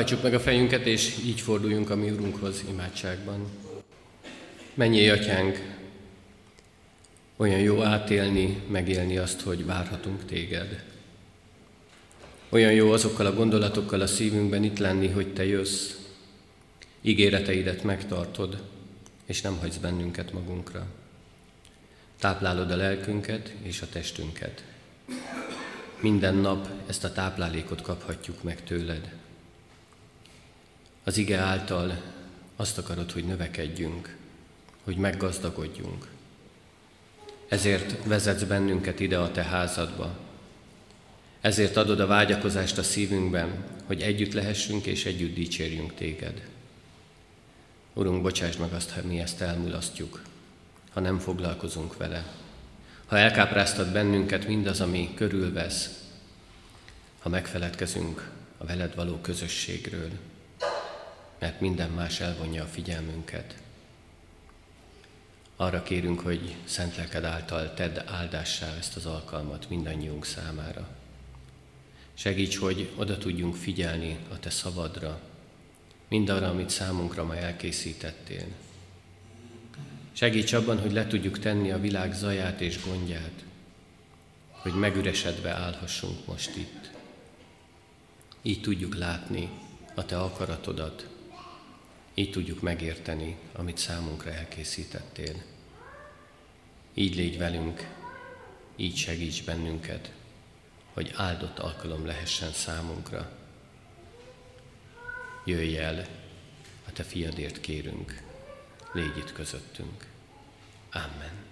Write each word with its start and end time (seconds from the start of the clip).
Hajtsuk 0.00 0.22
meg 0.22 0.34
a 0.34 0.40
fejünket, 0.40 0.86
és 0.86 1.16
így 1.24 1.40
forduljunk 1.40 1.90
a 1.90 1.96
mi 1.96 2.10
Urunkhoz 2.10 2.64
imádságban. 2.68 3.50
Mennyi 4.74 5.08
atyánk, 5.08 5.76
olyan 7.36 7.58
jó 7.58 7.82
átélni, 7.82 8.62
megélni 8.68 9.16
azt, 9.16 9.40
hogy 9.40 9.66
várhatunk 9.66 10.24
téged. 10.24 10.84
Olyan 12.48 12.72
jó 12.72 12.90
azokkal 12.92 13.26
a 13.26 13.34
gondolatokkal 13.34 14.00
a 14.00 14.06
szívünkben 14.06 14.64
itt 14.64 14.78
lenni, 14.78 15.08
hogy 15.08 15.32
te 15.32 15.44
jössz, 15.44 15.94
ígéreteidet 17.00 17.82
megtartod, 17.82 18.62
és 19.26 19.40
nem 19.40 19.56
hagysz 19.58 19.76
bennünket 19.76 20.32
magunkra. 20.32 20.86
Táplálod 22.18 22.70
a 22.70 22.76
lelkünket 22.76 23.54
és 23.62 23.82
a 23.82 23.88
testünket. 23.92 24.64
Minden 26.00 26.34
nap 26.34 26.68
ezt 26.86 27.04
a 27.04 27.12
táplálékot 27.12 27.82
kaphatjuk 27.82 28.42
meg 28.42 28.64
tőled. 28.64 29.18
Az 31.04 31.16
ige 31.16 31.38
által 31.38 32.02
azt 32.56 32.78
akarod, 32.78 33.10
hogy 33.10 33.24
növekedjünk, 33.24 34.16
hogy 34.84 34.96
meggazdagodjunk. 34.96 36.06
Ezért 37.48 38.04
vezetsz 38.04 38.42
bennünket 38.42 39.00
ide 39.00 39.18
a 39.18 39.30
te 39.30 39.42
házadba. 39.42 40.18
Ezért 41.40 41.76
adod 41.76 42.00
a 42.00 42.06
vágyakozást 42.06 42.78
a 42.78 42.82
szívünkben, 42.82 43.64
hogy 43.86 44.00
együtt 44.00 44.32
lehessünk 44.32 44.86
és 44.86 45.04
együtt 45.04 45.34
dicsérjünk 45.34 45.94
téged. 45.94 46.48
Urunk, 47.92 48.22
bocsáss 48.22 48.56
meg 48.56 48.72
azt, 48.72 48.90
ha 48.90 49.00
mi 49.02 49.20
ezt 49.20 49.40
elmulasztjuk, 49.40 50.22
ha 50.92 51.00
nem 51.00 51.18
foglalkozunk 51.18 51.96
vele, 51.96 52.24
ha 53.06 53.18
elkápráztat 53.18 53.92
bennünket 53.92 54.46
mindaz, 54.46 54.80
ami 54.80 55.10
körülvesz, 55.14 55.90
ha 57.18 57.28
megfeledkezünk 57.28 58.30
a 58.58 58.64
veled 58.64 58.94
való 58.94 59.16
közösségről, 59.16 60.10
mert 61.40 61.60
minden 61.60 61.90
más 61.90 62.20
elvonja 62.20 62.62
a 62.62 62.66
figyelmünket. 62.66 63.54
Arra 65.56 65.82
kérünk, 65.82 66.20
hogy 66.20 66.54
szent 66.64 66.96
lelked 66.96 67.24
által 67.24 67.74
tedd 67.74 67.98
áldássá 68.06 68.76
ezt 68.78 68.96
az 68.96 69.06
alkalmat 69.06 69.68
mindannyiunk 69.68 70.24
számára. 70.24 70.88
Segíts, 72.14 72.58
hogy 72.58 72.90
oda 72.96 73.18
tudjunk 73.18 73.54
figyelni 73.56 74.18
a 74.32 74.38
Te 74.38 74.50
szavadra, 74.50 75.20
mindarra, 76.08 76.48
amit 76.48 76.70
számunkra 76.70 77.24
ma 77.24 77.36
elkészítettél. 77.36 78.44
Segíts 80.12 80.52
abban, 80.52 80.80
hogy 80.80 80.92
le 80.92 81.06
tudjuk 81.06 81.38
tenni 81.38 81.70
a 81.70 81.80
világ 81.80 82.14
zaját 82.14 82.60
és 82.60 82.84
gondját, 82.84 83.44
hogy 84.50 84.74
megüresedve 84.74 85.50
állhassunk 85.50 86.26
most 86.26 86.56
itt. 86.56 86.90
Így 88.42 88.60
tudjuk 88.60 88.96
látni 88.96 89.50
a 89.94 90.04
Te 90.04 90.20
akaratodat, 90.20 91.08
így 92.14 92.30
tudjuk 92.30 92.60
megérteni, 92.60 93.36
amit 93.52 93.78
számunkra 93.78 94.32
elkészítettél. 94.32 95.42
Így 96.94 97.14
légy 97.14 97.38
velünk, 97.38 97.88
így 98.76 98.96
segíts 98.96 99.44
bennünket, 99.44 100.12
hogy 100.92 101.12
áldott 101.16 101.58
alkalom 101.58 102.06
lehessen 102.06 102.52
számunkra. 102.52 103.30
Jöjj 105.44 105.76
el, 105.76 106.06
a 106.86 106.92
Te 106.92 107.02
fiadért 107.02 107.60
kérünk, 107.60 108.22
légy 108.92 109.16
itt 109.16 109.32
közöttünk. 109.32 110.06
Amen. 110.92 111.48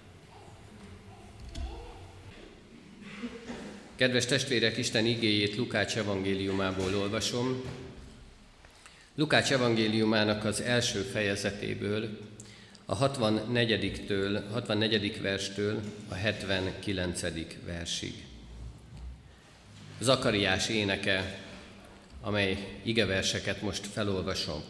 Kedves 3.95 4.25
testvérek, 4.25 4.77
Isten 4.77 5.05
igéjét 5.05 5.55
Lukács 5.55 5.97
evangéliumából 5.97 6.95
olvasom, 6.95 7.63
Lukács 9.19 9.51
evangéliumának 9.51 10.45
az 10.45 10.61
első 10.61 11.01
fejezetéből, 11.01 12.17
a 12.85 12.97
64-től, 12.97 14.41
64. 14.51 15.21
verstől 15.21 15.79
a 16.09 16.13
79. 16.13 17.21
versig. 17.65 18.13
Zakariás 19.99 20.69
éneke, 20.69 21.39
amely 22.21 22.79
igeverseket 22.83 23.61
most 23.61 23.85
felolvasom. 23.85 24.63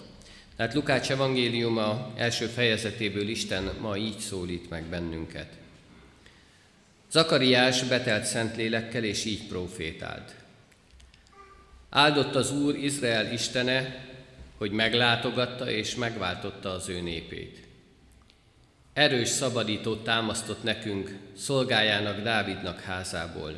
Tehát 0.55 0.73
Lukács 0.73 1.11
evangéliuma 1.11 2.13
első 2.15 2.45
fejezetéből 2.45 3.27
Isten 3.27 3.75
ma 3.79 3.97
így 3.97 4.19
szólít 4.19 4.69
meg 4.69 4.83
bennünket. 4.83 5.53
Zakariás 7.11 7.83
betelt 7.83 8.25
szent 8.25 8.55
lélekkel, 8.55 9.03
és 9.03 9.25
így 9.25 9.47
profétált. 9.47 10.35
Áldott 11.89 12.35
az 12.35 12.51
Úr 12.51 12.75
Izrael 12.75 13.33
Istene, 13.33 14.07
hogy 14.59 14.71
meglátogatta 14.71 15.69
és 15.69 15.95
megváltotta 15.95 16.69
az 16.69 16.89
ő 16.89 17.01
népét. 17.01 17.67
Erős 18.93 19.27
szabadítót 19.27 20.03
támasztott 20.03 20.63
nekünk 20.63 21.17
szolgájának 21.37 22.21
Dávidnak 22.21 22.79
házából, 22.79 23.55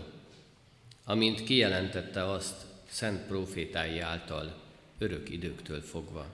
amint 1.06 1.44
kijelentette 1.44 2.32
azt 2.32 2.56
szent 2.90 3.28
profétái 3.28 4.00
által 4.00 4.54
örök 4.98 5.30
időktől 5.30 5.82
fogva. 5.82 6.26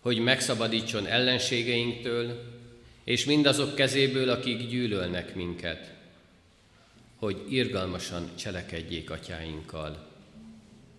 Hogy 0.00 0.18
megszabadítson 0.18 1.06
ellenségeinktől, 1.06 2.42
és 3.04 3.24
mindazok 3.24 3.74
kezéből, 3.74 4.28
akik 4.30 4.68
gyűlölnek 4.68 5.34
minket, 5.34 5.92
hogy 7.16 7.44
irgalmasan 7.48 8.30
cselekedjék 8.36 9.10
atyáinkkal, 9.10 10.11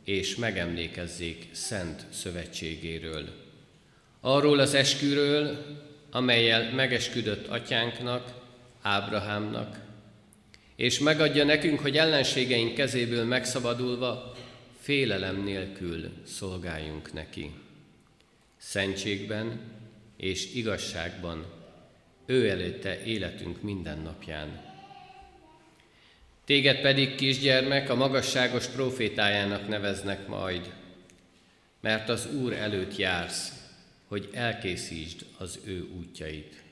és 0.03 0.35
megemlékezzék 0.35 1.47
szent 1.51 2.05
szövetségéről. 2.09 3.29
Arról 4.21 4.59
az 4.59 4.73
esküről, 4.73 5.65
amelyel 6.11 6.73
megesküdött 6.73 7.47
atyánknak, 7.47 8.41
Ábrahámnak, 8.81 9.79
és 10.75 10.99
megadja 10.99 11.43
nekünk, 11.43 11.79
hogy 11.79 11.97
ellenségeink 11.97 12.73
kezéből 12.73 13.25
megszabadulva 13.25 14.35
félelem 14.79 15.43
nélkül 15.43 16.11
szolgáljunk 16.25 17.13
neki. 17.13 17.51
Szentségben 18.57 19.59
és 20.17 20.53
igazságban 20.53 21.45
ő 22.25 22.49
előtte 22.49 23.03
életünk 23.03 23.61
minden 23.61 23.99
napján 23.99 24.72
Téged 26.45 26.81
pedig, 26.81 27.15
kisgyermek, 27.15 27.89
a 27.89 27.95
magasságos 27.95 28.67
profétájának 28.67 29.67
neveznek 29.67 30.27
majd, 30.27 30.73
mert 31.81 32.09
az 32.09 32.27
Úr 32.33 32.53
előtt 32.53 32.95
jársz, 32.95 33.51
hogy 34.07 34.29
elkészítsd 34.33 35.25
az 35.37 35.59
ő 35.65 35.89
útjait, 35.97 36.63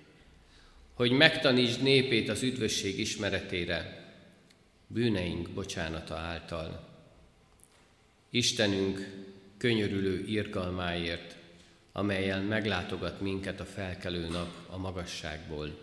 hogy 0.94 1.12
megtanítsd 1.12 1.82
népét 1.82 2.30
az 2.30 2.44
üdvösség 2.44 3.00
ismeretére, 3.00 4.06
bűneink 4.88 5.50
bocsánata 5.50 6.16
által. 6.16 6.90
Istenünk 8.30 9.10
könyörülő 9.58 10.26
irgalmáért, 10.28 11.36
amelyel 11.92 12.42
meglátogat 12.42 13.22
minket 13.22 13.60
a 13.60 13.66
felkelő 13.66 14.28
nap 14.28 14.54
a 14.70 14.78
magasságból, 14.78 15.78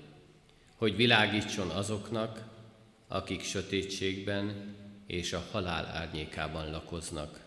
hogy 0.77 0.97
világítson 0.97 1.69
azoknak, 1.69 2.58
akik 3.09 3.43
sötétségben 3.43 4.77
és 5.07 5.33
a 5.33 5.47
halál 5.51 5.87
árnyékában 5.87 6.71
lakoznak, 6.71 7.41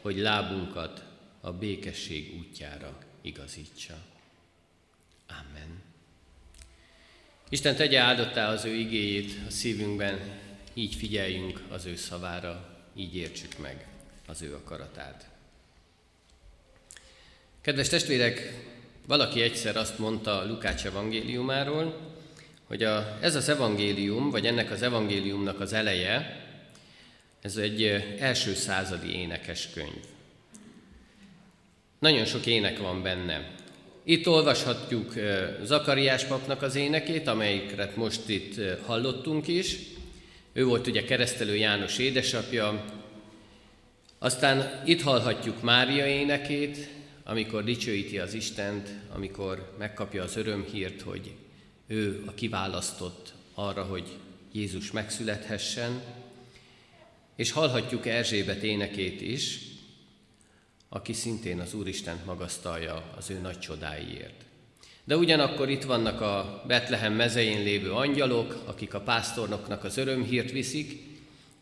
hogy 0.00 0.16
lábunkat 0.16 1.04
a 1.40 1.52
békesség 1.52 2.34
útjára 2.38 2.98
igazítsa. 3.20 3.94
Amen. 5.28 5.82
Isten 7.48 7.76
tegye 7.76 7.98
áldottá 7.98 8.48
az 8.48 8.64
ő 8.64 8.74
igéjét 8.74 9.30
a 9.46 9.50
szívünkben, 9.50 10.18
így 10.74 10.94
figyeljünk 10.94 11.62
az 11.70 11.84
ő 11.84 11.96
szavára, 11.96 12.84
így 12.94 13.16
értsük 13.16 13.58
meg 13.58 13.86
az 14.26 14.42
ő 14.42 14.54
akaratát. 14.54 15.30
Kedves 17.60 17.88
testvérek, 17.88 18.64
valaki 19.06 19.42
egyszer 19.42 19.76
azt 19.76 19.98
mondta 19.98 20.46
Lukács 20.46 20.84
evangéliumáról, 20.84 22.11
hogy 22.72 22.82
a, 22.82 23.18
ez 23.20 23.34
az 23.34 23.48
evangélium, 23.48 24.30
vagy 24.30 24.46
ennek 24.46 24.70
az 24.70 24.82
evangéliumnak 24.82 25.60
az 25.60 25.72
eleje, 25.72 26.46
ez 27.40 27.56
egy 27.56 27.82
első 28.18 28.54
századi 28.54 29.16
énekes 29.16 29.68
könyv. 29.74 30.04
Nagyon 31.98 32.24
sok 32.24 32.46
ének 32.46 32.78
van 32.78 33.02
benne. 33.02 33.50
Itt 34.04 34.28
olvashatjuk 34.28 35.12
Zakariás 35.62 36.24
papnak 36.24 36.62
az 36.62 36.74
énekét, 36.74 37.26
amelyikre 37.26 37.92
most 37.94 38.28
itt 38.28 38.60
hallottunk 38.86 39.48
is. 39.48 39.76
Ő 40.52 40.64
volt 40.64 40.86
ugye 40.86 41.04
keresztelő 41.04 41.56
János 41.56 41.98
édesapja. 41.98 42.84
Aztán 44.18 44.82
itt 44.84 45.02
hallhatjuk 45.02 45.62
Mária 45.62 46.06
énekét, 46.06 46.88
amikor 47.24 47.64
dicsőíti 47.64 48.18
az 48.18 48.34
Istent, 48.34 48.88
amikor 49.14 49.74
megkapja 49.78 50.22
az 50.22 50.36
örömhírt, 50.36 51.00
hogy 51.00 51.34
ő 51.86 52.22
a 52.26 52.34
kiválasztott 52.34 53.32
arra, 53.54 53.82
hogy 53.82 54.18
Jézus 54.52 54.90
megszülethessen, 54.90 56.02
és 57.36 57.50
hallhatjuk 57.50 58.06
Erzsébet 58.06 58.62
énekét 58.62 59.20
is, 59.20 59.58
aki 60.88 61.12
szintén 61.12 61.60
az 61.60 61.74
Úristent 61.74 62.24
magasztalja 62.24 63.12
az 63.16 63.30
ő 63.30 63.38
nagy 63.38 63.58
csodáiért. 63.58 64.44
De 65.04 65.16
ugyanakkor 65.16 65.70
itt 65.70 65.82
vannak 65.82 66.20
a 66.20 66.64
Betlehem 66.66 67.12
mezején 67.12 67.62
lévő 67.62 67.92
angyalok, 67.92 68.62
akik 68.66 68.94
a 68.94 69.00
pásztornoknak 69.00 69.84
az 69.84 69.96
örömhírt 69.96 70.50
viszik, 70.50 71.10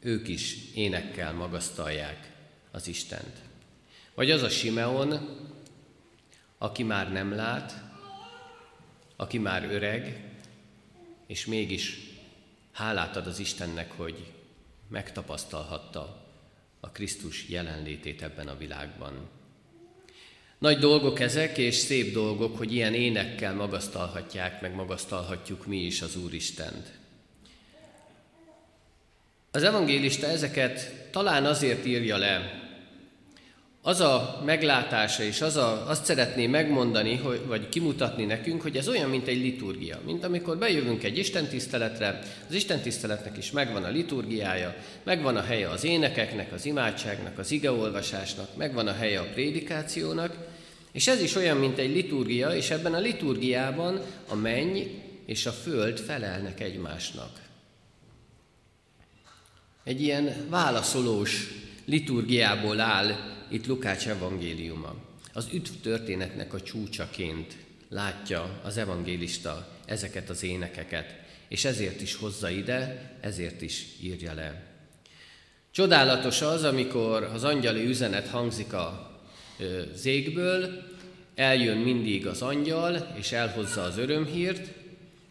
ők 0.01 0.29
is 0.29 0.57
énekkel 0.75 1.33
magasztalják 1.33 2.33
az 2.71 2.89
Istent. 2.89 3.37
Vagy 4.15 4.31
az 4.31 4.43
a 4.43 4.49
Simeon, 4.49 5.39
aki 6.59 6.83
már 6.83 7.13
nem 7.13 7.35
lát, 7.35 7.90
aki 9.21 9.39
már 9.39 9.65
öreg, 9.65 10.21
és 11.27 11.47
mégis 11.47 11.97
hálát 12.73 13.17
ad 13.17 13.27
az 13.27 13.39
Istennek, 13.39 13.93
hogy 13.93 14.33
megtapasztalhatta 14.89 16.27
a 16.81 16.91
Krisztus 16.91 17.49
jelenlétét 17.49 18.23
ebben 18.23 18.49
a 18.49 18.57
világban. 18.57 19.29
Nagy 20.59 20.79
dolgok 20.79 21.21
ezek, 21.21 21.59
és 21.59 21.75
szép 21.75 22.13
dolgok, 22.13 22.59
hogy 22.59 22.73
ilyen 22.73 22.95
énekkel 22.95 23.55
magasztalhatják, 23.55 24.61
meg 24.61 24.75
magasztalhatjuk 24.75 25.67
mi 25.67 25.79
is 25.79 26.03
az 26.03 26.17
Úristent. 26.17 26.91
Az 29.51 29.63
evangélista 29.63 30.27
ezeket 30.27 31.09
talán 31.11 31.45
azért 31.45 31.87
írja 31.87 32.17
le, 32.17 32.60
az 33.91 34.01
a 34.01 34.43
meglátása 34.45 35.23
és 35.23 35.41
az 35.41 35.57
a, 35.57 35.85
azt 35.89 36.05
szeretné 36.05 36.47
megmondani, 36.47 37.17
hogy, 37.17 37.41
vagy 37.47 37.69
kimutatni 37.69 38.25
nekünk, 38.25 38.63
hogy 38.63 38.77
ez 38.77 38.89
olyan, 38.89 39.11
mint 39.11 39.27
egy 39.27 39.41
liturgia. 39.41 40.01
Mint 40.05 40.25
amikor 40.25 40.59
bejövünk 40.59 41.03
egy 41.05 41.19
istentiszteletre, 41.19 42.19
az 42.49 42.55
istentiszteletnek 42.55 43.37
is 43.37 43.51
megvan 43.51 43.85
a 43.85 43.89
liturgiája, 43.89 44.75
megvan 45.03 45.37
a 45.37 45.43
helye 45.43 45.69
az 45.69 45.85
énekeknek, 45.85 46.53
az 46.53 46.67
imádságnak, 46.67 47.39
az 47.39 47.51
igeolvasásnak, 47.51 48.57
megvan 48.57 48.87
a 48.87 48.93
helye 48.93 49.21
a 49.21 49.29
prédikációnak, 49.33 50.37
és 50.93 51.09
ez 51.09 51.23
is 51.23 51.37
olyan, 51.37 51.57
mint 51.57 51.79
egy 51.79 51.95
liturgia, 51.95 52.55
és 52.55 52.71
ebben 52.71 52.95
a 52.95 52.99
liturgiában 52.99 54.01
a 54.29 54.35
menny 54.35 54.81
és 55.27 55.47
a 55.47 55.53
föld 55.53 55.99
felelnek 55.99 56.61
egymásnak. 56.61 57.31
Egy 59.85 60.03
ilyen 60.03 60.35
válaszolós 60.49 61.49
liturgiából 61.85 62.81
áll 62.81 63.39
itt 63.51 63.67
Lukács 63.67 64.09
evangéliuma. 64.09 64.95
Az 65.33 65.49
üdv 65.53 65.71
történetnek 65.83 66.55
a 66.55 66.61
csúcsaként 66.61 67.57
látja 67.89 68.61
az 68.63 68.77
evangélista 68.77 69.69
ezeket 69.85 70.31
az 70.31 70.43
énekeket, 70.43 71.15
és 71.49 71.65
ezért 71.65 72.01
is 72.01 72.15
hozza 72.15 72.51
ide, 72.51 73.11
ezért 73.21 73.63
is 73.63 73.87
írja 74.01 74.35
le. 74.35 74.63
Csodálatos 75.71 76.43
az, 76.43 76.65
amikor 76.65 77.23
az 77.23 77.45
angyali 77.45 77.87
üzenet 77.87 78.29
hangzik 78.29 78.73
a 78.73 79.11
zégből, 79.95 80.83
eljön 81.35 81.77
mindig 81.77 82.27
az 82.27 82.43
angyal, 82.43 83.15
és 83.19 83.33
elhozza 83.33 83.83
az 83.83 83.99
örömhírt, 83.99 84.69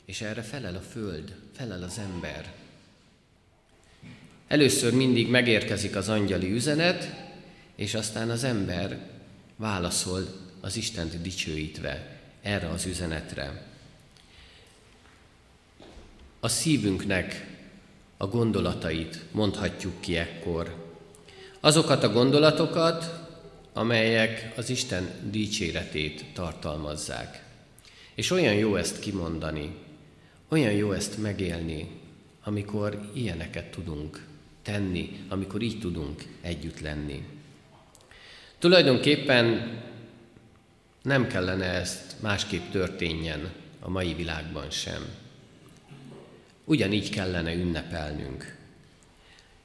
és 0.05 0.21
erre 0.21 0.41
felel 0.41 0.75
a 0.75 0.91
föld, 0.91 1.35
felel 1.55 1.83
az 1.83 1.97
ember. 1.97 2.53
Először 4.47 4.93
mindig 4.93 5.29
megérkezik 5.29 5.95
az 5.95 6.09
angyali 6.09 6.51
üzenet, 6.51 7.28
és 7.79 7.93
aztán 7.93 8.29
az 8.29 8.43
ember 8.43 9.09
válaszol 9.55 10.27
az 10.62 10.75
Istent 10.75 11.21
dicsőítve 11.21 12.19
erre 12.41 12.69
az 12.69 12.86
üzenetre. 12.86 13.67
A 16.39 16.48
szívünknek 16.48 17.57
a 18.17 18.27
gondolatait 18.27 19.25
mondhatjuk 19.31 20.01
ki 20.01 20.17
ekkor. 20.17 20.91
Azokat 21.59 22.03
a 22.03 22.12
gondolatokat, 22.12 23.27
amelyek 23.74 24.53
az 24.55 24.69
Isten 24.69 25.09
dicséretét 25.29 26.25
tartalmazzák. 26.33 27.43
És 28.15 28.31
olyan 28.31 28.53
jó 28.53 28.75
ezt 28.75 29.00
kimondani, 29.00 29.75
olyan 30.48 30.74
jó 30.74 30.91
ezt 30.91 31.17
megélni, 31.17 32.00
amikor 32.43 33.12
ilyeneket 33.13 33.71
tudunk 33.71 34.25
tenni, 34.62 35.19
amikor 35.29 35.62
így 35.62 35.79
tudunk 35.79 36.25
együtt 36.41 36.79
lenni. 36.79 37.38
Tulajdonképpen 38.59 39.77
nem 41.01 41.27
kellene 41.27 41.65
ezt 41.65 42.15
másképp 42.21 42.71
történjen 42.71 43.49
a 43.79 43.89
mai 43.89 44.13
világban 44.13 44.69
sem. 44.69 45.05
Ugyanígy 46.65 47.09
kellene 47.09 47.53
ünnepelnünk. 47.53 48.55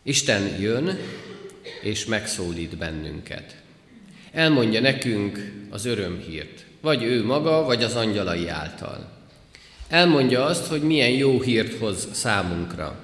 Isten 0.02 0.60
jön 0.60 0.98
és 1.82 2.04
megszólít 2.04 2.76
bennünket. 2.76 3.56
Elmondja 4.32 4.80
nekünk 4.80 5.52
az 5.70 5.84
örömhírt, 5.84 6.64
vagy 6.80 7.02
ő 7.02 7.24
maga, 7.24 7.64
vagy 7.64 7.82
az 7.82 7.94
angyalai 7.94 8.48
által. 8.48 9.10
Elmondja 9.88 10.44
azt, 10.44 10.66
hogy 10.66 10.82
milyen 10.82 11.10
jó 11.10 11.40
hírt 11.40 11.78
hoz 11.78 12.08
számunkra. 12.12 12.98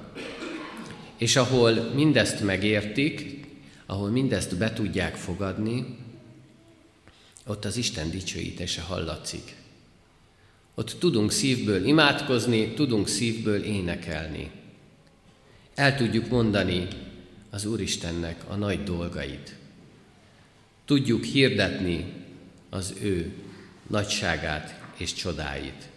És 1.16 1.37
ahol 1.37 1.73
mindezt 1.94 2.40
megértik, 2.40 3.39
ahol 3.90 4.11
mindezt 4.11 4.56
be 4.56 4.73
tudják 4.73 5.14
fogadni, 5.14 5.97
ott 7.47 7.64
az 7.64 7.76
Isten 7.76 8.11
dicsőítése 8.11 8.80
hallatszik. 8.80 9.54
Ott 10.75 10.97
tudunk 10.99 11.30
szívből 11.30 11.85
imádkozni, 11.85 12.75
tudunk 12.75 13.09
szívből 13.09 13.62
énekelni. 13.62 14.50
El 15.75 15.97
tudjuk 15.97 16.28
mondani 16.28 16.88
az 17.50 17.64
Úristennek 17.64 18.44
a 18.49 18.54
nagy 18.54 18.82
dolgait. 18.82 19.54
Tudjuk 20.85 21.25
hirdetni 21.25 22.12
az 22.68 22.94
ő 23.02 23.32
nagyságát 23.87 24.80
és 24.97 25.12
csodáit. 25.12 25.88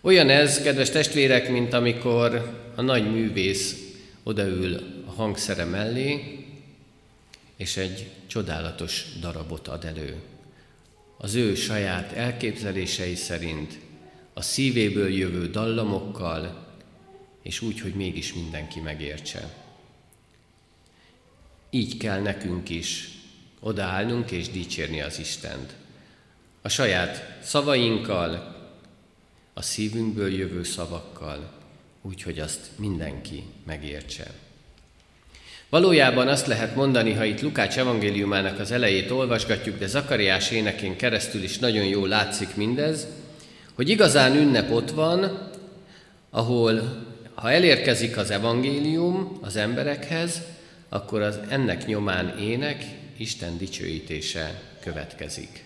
Olyan 0.00 0.28
ez, 0.28 0.60
kedves 0.60 0.90
testvérek, 0.90 1.50
mint 1.50 1.72
amikor 1.72 2.58
a 2.74 2.82
nagy 2.82 3.12
művész 3.12 3.94
odaül 4.22 4.74
a 5.06 5.10
hangszere 5.10 5.64
mellé, 5.64 6.39
és 7.60 7.76
egy 7.76 8.10
csodálatos 8.26 9.06
darabot 9.18 9.68
ad 9.68 9.84
elő. 9.84 10.22
Az 11.16 11.34
ő 11.34 11.54
saját 11.54 12.12
elképzelései 12.12 13.14
szerint, 13.14 13.78
a 14.32 14.42
szívéből 14.42 15.08
jövő 15.08 15.50
dallamokkal, 15.50 16.66
és 17.42 17.60
úgy, 17.60 17.80
hogy 17.80 17.94
mégis 17.94 18.34
mindenki 18.34 18.80
megértse. 18.80 19.54
Így 21.70 21.96
kell 21.96 22.20
nekünk 22.20 22.68
is 22.68 23.08
odaállnunk 23.58 24.30
és 24.30 24.48
dicsérni 24.48 25.00
az 25.00 25.18
Istent. 25.18 25.74
A 26.62 26.68
saját 26.68 27.38
szavainkkal, 27.42 28.56
a 29.52 29.62
szívünkből 29.62 30.32
jövő 30.32 30.62
szavakkal, 30.62 31.52
úgy, 32.02 32.22
hogy 32.22 32.38
azt 32.38 32.70
mindenki 32.76 33.44
megértse. 33.64 34.39
Valójában 35.70 36.28
azt 36.28 36.46
lehet 36.46 36.74
mondani, 36.74 37.12
ha 37.12 37.24
itt 37.24 37.40
Lukács 37.40 37.78
evangéliumának 37.78 38.58
az 38.58 38.70
elejét 38.70 39.10
olvasgatjuk, 39.10 39.78
de 39.78 39.86
Zakariás 39.86 40.50
énekén 40.50 40.96
keresztül 40.96 41.42
is 41.42 41.58
nagyon 41.58 41.84
jól 41.84 42.08
látszik 42.08 42.56
mindez, 42.56 43.06
hogy 43.74 43.88
igazán 43.88 44.36
ünnep 44.36 44.70
ott 44.70 44.90
van, 44.90 45.50
ahol 46.30 47.04
ha 47.34 47.50
elérkezik 47.50 48.16
az 48.16 48.30
evangélium 48.30 49.38
az 49.40 49.56
emberekhez, 49.56 50.42
akkor 50.88 51.22
az 51.22 51.38
ennek 51.48 51.86
nyomán 51.86 52.38
ének, 52.38 52.84
Isten 53.16 53.58
dicsőítése 53.58 54.62
következik. 54.80 55.64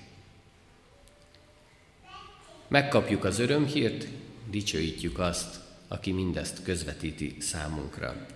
Megkapjuk 2.68 3.24
az 3.24 3.38
örömhírt, 3.38 4.06
dicsőítjük 4.50 5.18
azt, 5.18 5.56
aki 5.88 6.12
mindezt 6.12 6.62
közvetíti 6.62 7.36
számunkra. 7.40 8.26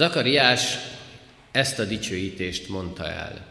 Zakariás 0.00 0.78
ezt 1.50 1.78
a 1.78 1.84
dicsőítést 1.84 2.68
mondta 2.68 3.08
el. 3.08 3.46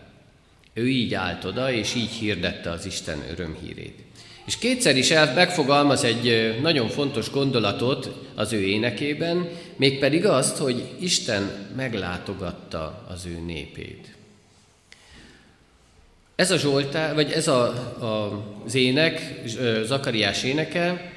Ő 0.73 0.87
így 0.87 1.13
állt 1.13 1.45
oda, 1.45 1.71
és 1.71 1.95
így 1.95 2.09
hirdette 2.09 2.71
az 2.71 2.85
Isten 2.85 3.23
örömhírét. 3.31 3.99
És 4.45 4.57
kétszer 4.57 4.97
is 4.97 5.11
el 5.11 5.33
megfogalmaz 5.33 6.03
egy 6.03 6.57
nagyon 6.61 6.87
fontos 6.87 7.31
gondolatot 7.31 8.09
az 8.35 8.53
ő 8.53 8.61
énekében, 8.61 9.49
mégpedig 9.75 10.25
azt, 10.25 10.57
hogy 10.57 10.95
Isten 10.99 11.69
meglátogatta 11.75 13.05
az 13.09 13.25
ő 13.25 13.39
népét. 13.45 14.15
Ez 16.35 16.51
a 16.51 16.57
Zsoltár, 16.57 17.13
vagy 17.13 17.31
ez 17.31 17.47
a, 17.47 17.61
a, 17.99 18.43
az 18.65 18.75
ének, 18.75 19.41
Zakariás 19.83 20.43
éneke, 20.43 21.13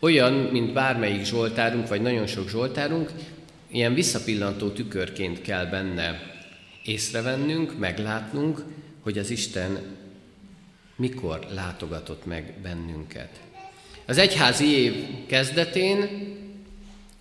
olyan, 0.00 0.32
mint 0.32 0.72
bármelyik 0.72 1.24
Zsoltárunk, 1.24 1.88
vagy 1.88 2.02
nagyon 2.02 2.26
sok 2.26 2.48
Zsoltárunk, 2.48 3.10
ilyen 3.72 3.94
visszapillantó 3.94 4.68
tükörként 4.68 5.40
kell 5.40 5.66
benne 5.66 6.20
észrevennünk, 6.84 7.78
meglátnunk, 7.78 8.64
hogy 9.00 9.18
az 9.18 9.30
Isten 9.30 9.78
mikor 10.96 11.46
látogatott 11.54 12.26
meg 12.26 12.54
bennünket. 12.62 13.40
Az 14.06 14.18
egyházi 14.18 14.66
év 14.66 14.94
kezdetén 15.26 16.08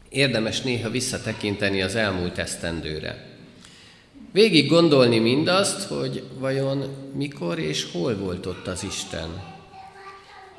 érdemes 0.10 0.62
néha 0.62 0.90
visszatekinteni 0.90 1.82
az 1.82 1.96
elmúlt 1.96 2.38
esztendőre. 2.38 3.30
Végig 4.32 4.70
gondolni 4.70 5.20
mindazt, 5.20 5.88
hogy 5.88 6.24
vajon 6.40 7.12
mikor 7.16 7.60
és 7.60 7.92
hol 7.92 8.18
volt 8.18 8.46
ott 8.46 8.68
az 8.68 8.84
Isten. 8.84 9.44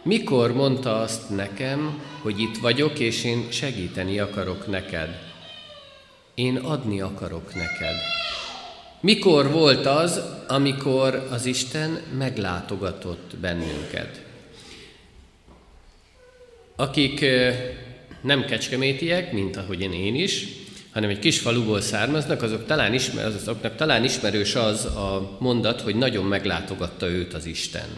Mikor 0.02 0.52
mondta 0.52 1.00
azt 1.00 1.30
nekem, 1.30 2.02
hogy 2.22 2.40
itt 2.40 2.56
vagyok, 2.56 2.98
és 2.98 3.24
én 3.24 3.46
segíteni 3.50 4.18
akarok 4.18 4.66
neked. 4.66 5.31
Én 6.34 6.56
adni 6.56 7.00
akarok 7.00 7.54
neked. 7.54 7.94
Mikor 9.00 9.50
volt 9.50 9.86
az, 9.86 10.20
amikor 10.48 11.28
az 11.30 11.46
Isten 11.46 12.00
meglátogatott 12.18 13.36
bennünket? 13.40 14.22
Akik 16.76 17.24
nem 18.20 18.44
kecskemétiek, 18.44 19.32
mint 19.32 19.56
ahogy 19.56 19.80
én 19.80 20.14
is, 20.14 20.46
hanem 20.92 21.10
egy 21.10 21.18
kis 21.18 21.38
faluból 21.38 21.80
származnak, 21.80 22.42
azok 22.42 22.66
talán 22.66 22.94
ismer, 22.94 23.26
azoknak 23.26 23.76
talán 23.76 24.04
ismerős 24.04 24.54
az 24.54 24.84
a 24.84 25.36
mondat, 25.38 25.80
hogy 25.80 25.96
nagyon 25.96 26.24
meglátogatta 26.24 27.08
őt 27.08 27.34
az 27.34 27.46
Isten. 27.46 27.88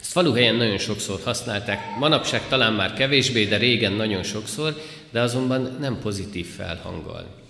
Ezt 0.00 0.12
faluhelyen 0.12 0.54
nagyon 0.54 0.78
sokszor 0.78 1.20
használták, 1.24 1.96
manapság 1.98 2.48
talán 2.48 2.72
már 2.72 2.92
kevésbé, 2.92 3.44
de 3.44 3.56
régen 3.56 3.92
nagyon 3.92 4.22
sokszor, 4.22 4.82
de 5.10 5.20
azonban 5.20 5.76
nem 5.80 5.98
pozitív 5.98 6.46
felhanggal. 6.46 7.41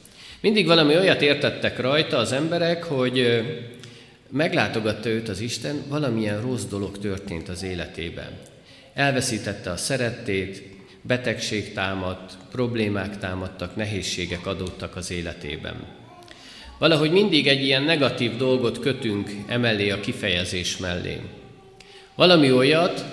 Mindig 0.42 0.66
valami 0.66 0.96
olyat 0.96 1.22
értettek 1.22 1.80
rajta 1.80 2.16
az 2.16 2.32
emberek, 2.32 2.84
hogy 2.84 3.42
meglátogatta 4.30 5.08
őt 5.08 5.28
az 5.28 5.40
Isten, 5.40 5.82
valamilyen 5.88 6.40
rossz 6.40 6.64
dolog 6.64 6.98
történt 6.98 7.48
az 7.48 7.62
életében. 7.62 8.38
Elveszítette 8.94 9.70
a 9.70 9.76
szerettét, 9.76 10.62
betegség 11.02 11.72
támadt, 11.72 12.36
problémák 12.50 13.18
támadtak, 13.18 13.76
nehézségek 13.76 14.46
adódtak 14.46 14.96
az 14.96 15.10
életében. 15.10 15.74
Valahogy 16.78 17.10
mindig 17.10 17.46
egy 17.46 17.64
ilyen 17.64 17.82
negatív 17.82 18.36
dolgot 18.36 18.78
kötünk 18.78 19.30
emellé 19.46 19.90
a 19.90 20.00
kifejezés 20.00 20.76
mellé. 20.76 21.20
Valami 22.14 22.52
olyat, 22.52 23.04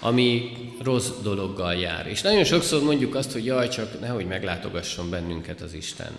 ami 0.00 0.52
rossz 0.82 1.10
dologgal 1.22 1.74
jár. 1.74 2.06
És 2.06 2.20
nagyon 2.20 2.44
sokszor 2.44 2.82
mondjuk 2.82 3.14
azt, 3.14 3.32
hogy 3.32 3.44
jaj, 3.44 3.68
csak 3.68 4.00
nehogy 4.00 4.26
meglátogasson 4.26 5.10
bennünket 5.10 5.60
az 5.60 5.74
Isten. 5.74 6.12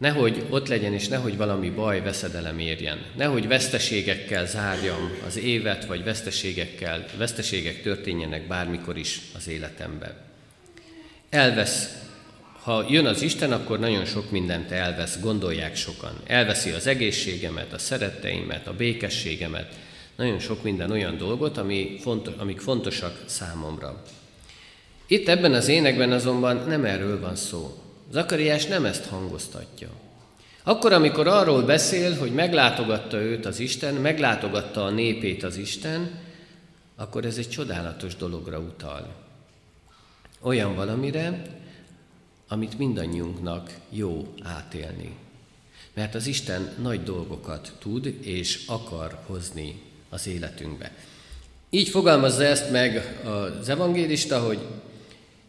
Nehogy 0.00 0.46
ott 0.50 0.68
legyen, 0.68 0.92
és 0.92 1.08
nehogy 1.08 1.36
valami 1.36 1.70
baj, 1.70 2.02
veszedelem 2.02 2.58
érjen. 2.58 3.04
Nehogy 3.16 3.48
veszteségekkel 3.48 4.46
zárjam 4.46 5.10
az 5.26 5.38
évet, 5.38 5.84
vagy 5.84 6.04
veszteségekkel, 6.04 7.04
veszteségek 7.16 7.82
történjenek 7.82 8.46
bármikor 8.46 8.98
is 8.98 9.20
az 9.36 9.48
életemben. 9.48 10.14
Elvesz, 11.30 11.96
ha 12.62 12.86
jön 12.88 13.06
az 13.06 13.22
Isten, 13.22 13.52
akkor 13.52 13.78
nagyon 13.78 14.04
sok 14.04 14.30
mindent 14.30 14.70
elvesz, 14.70 15.20
gondolják 15.20 15.76
sokan. 15.76 16.20
Elveszi 16.26 16.70
az 16.70 16.86
egészségemet, 16.86 17.72
a 17.72 17.78
szeretteimet, 17.78 18.66
a 18.66 18.76
békességemet, 18.76 19.74
nagyon 20.16 20.38
sok 20.38 20.62
minden 20.62 20.90
olyan 20.90 21.16
dolgot, 21.16 21.56
ami 21.56 21.96
fontos, 22.00 22.34
amik 22.38 22.60
fontosak 22.60 23.22
számomra. 23.26 24.02
Itt 25.06 25.28
ebben 25.28 25.52
az 25.52 25.68
énekben 25.68 26.12
azonban 26.12 26.64
nem 26.68 26.84
erről 26.84 27.20
van 27.20 27.36
szó. 27.36 27.89
Zakariás 28.10 28.66
nem 28.66 28.84
ezt 28.84 29.06
hangoztatja. 29.06 29.88
Akkor, 30.62 30.92
amikor 30.92 31.26
arról 31.26 31.62
beszél, 31.62 32.18
hogy 32.18 32.32
meglátogatta 32.32 33.16
őt 33.16 33.46
az 33.46 33.58
Isten, 33.58 33.94
meglátogatta 33.94 34.84
a 34.84 34.90
népét 34.90 35.42
az 35.42 35.56
Isten, 35.56 36.18
akkor 36.96 37.24
ez 37.24 37.36
egy 37.36 37.48
csodálatos 37.48 38.16
dologra 38.16 38.58
utal. 38.58 39.14
Olyan 40.40 40.74
valamire, 40.74 41.42
amit 42.48 42.78
mindannyiunknak 42.78 43.70
jó 43.90 44.34
átélni. 44.42 45.16
Mert 45.94 46.14
az 46.14 46.26
Isten 46.26 46.74
nagy 46.82 47.02
dolgokat 47.02 47.72
tud 47.78 48.14
és 48.20 48.64
akar 48.66 49.18
hozni 49.26 49.82
az 50.08 50.26
életünkbe. 50.26 50.92
Így 51.70 51.88
fogalmazza 51.88 52.44
ezt 52.44 52.70
meg 52.70 53.20
az 53.24 53.68
evangélista, 53.68 54.40
hogy 54.40 54.58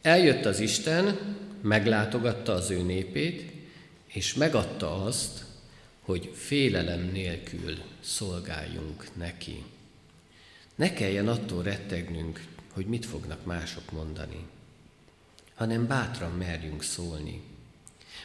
eljött 0.01 0.45
az 0.45 0.59
Isten, 0.59 1.17
meglátogatta 1.61 2.53
az 2.53 2.69
ő 2.69 2.81
népét, 2.81 3.51
és 4.07 4.33
megadta 4.33 5.03
azt, 5.03 5.43
hogy 6.01 6.31
félelem 6.35 7.09
nélkül 7.11 7.77
szolgáljunk 7.99 9.07
neki. 9.17 9.63
Ne 10.75 10.93
kelljen 10.93 11.27
attól 11.27 11.63
rettegnünk, 11.63 12.45
hogy 12.73 12.85
mit 12.85 13.05
fognak 13.05 13.45
mások 13.45 13.91
mondani, 13.91 14.45
hanem 15.55 15.87
bátran 15.87 16.31
merjünk 16.31 16.83
szólni. 16.83 17.41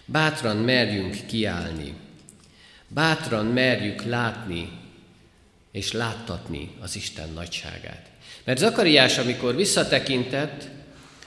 Bátran 0.05 0.57
merjünk 0.57 1.27
kiállni. 1.27 1.95
Bátran 2.89 3.47
merjük 3.47 4.03
látni 4.03 4.71
és 5.71 5.93
láttatni 5.93 6.71
az 6.81 6.97
Isten 6.97 7.33
nagyságát. 7.33 8.11
Mert 8.45 8.59
Zakariás, 8.59 9.19
amikor 9.19 9.57
visszatekintett, 9.57 10.69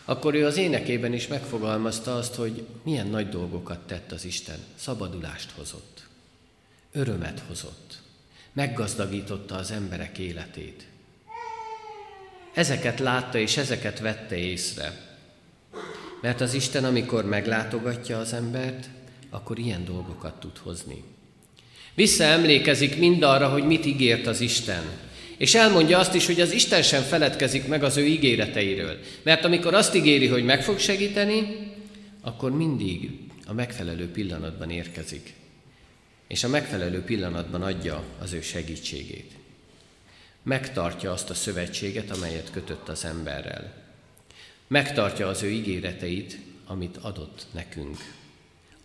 akkor 0.09 0.35
ő 0.35 0.45
az 0.45 0.57
énekében 0.57 1.13
is 1.13 1.27
megfogalmazta 1.27 2.15
azt, 2.15 2.35
hogy 2.35 2.65
milyen 2.83 3.07
nagy 3.07 3.29
dolgokat 3.29 3.79
tett 3.79 4.11
az 4.11 4.25
Isten. 4.25 4.57
Szabadulást 4.75 5.51
hozott, 5.51 6.03
örömet 6.91 7.43
hozott, 7.47 7.99
meggazdagította 8.53 9.55
az 9.55 9.71
emberek 9.71 10.17
életét. 10.17 10.85
Ezeket 12.53 12.99
látta 12.99 13.37
és 13.37 13.57
ezeket 13.57 13.99
vette 13.99 14.35
észre. 14.35 15.17
Mert 16.21 16.41
az 16.41 16.53
Isten, 16.53 16.83
amikor 16.83 17.25
meglátogatja 17.25 18.19
az 18.19 18.33
embert, 18.33 18.89
akkor 19.29 19.59
ilyen 19.59 19.85
dolgokat 19.85 20.39
tud 20.39 20.57
hozni. 20.57 21.03
Visszaemlékezik 21.93 22.97
mindarra, 22.97 23.49
hogy 23.49 23.63
mit 23.63 23.85
ígért 23.85 24.27
az 24.27 24.41
Isten, 24.41 24.83
és 25.39 25.55
elmondja 25.55 25.97
azt 25.99 26.13
is, 26.13 26.25
hogy 26.25 26.41
az 26.41 26.51
Isten 26.51 26.81
sem 26.81 27.03
feledkezik 27.03 27.67
meg 27.67 27.83
az 27.83 27.97
ő 27.97 28.05
ígéreteiről. 28.05 28.99
Mert 29.23 29.45
amikor 29.45 29.73
azt 29.73 29.95
ígéri, 29.95 30.27
hogy 30.27 30.43
meg 30.43 30.63
fog 30.63 30.79
segíteni, 30.79 31.71
akkor 32.21 32.51
mindig 32.51 33.19
a 33.45 33.53
megfelelő 33.53 34.11
pillanatban 34.11 34.69
érkezik. 34.69 35.33
És 36.27 36.43
a 36.43 36.47
megfelelő 36.47 37.01
pillanatban 37.01 37.61
adja 37.61 38.03
az 38.21 38.33
ő 38.33 38.41
segítségét. 38.41 39.31
Megtartja 40.43 41.11
azt 41.11 41.29
a 41.29 41.33
szövetséget, 41.33 42.11
amelyet 42.11 42.51
kötött 42.51 42.89
az 42.89 43.05
emberrel. 43.05 43.73
Megtartja 44.67 45.27
az 45.27 45.43
ő 45.43 45.49
ígéreteit, 45.49 46.37
amit 46.65 46.97
adott 46.97 47.45
nekünk. 47.51 47.97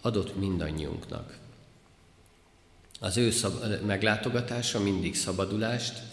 Adott 0.01 0.39
mindannyiunknak. 0.39 1.39
Az 3.01 3.17
ő 3.17 3.31
szab- 3.31 3.83
meglátogatása 3.87 4.81
mindig 4.81 5.15
szabadulást, 5.15 6.13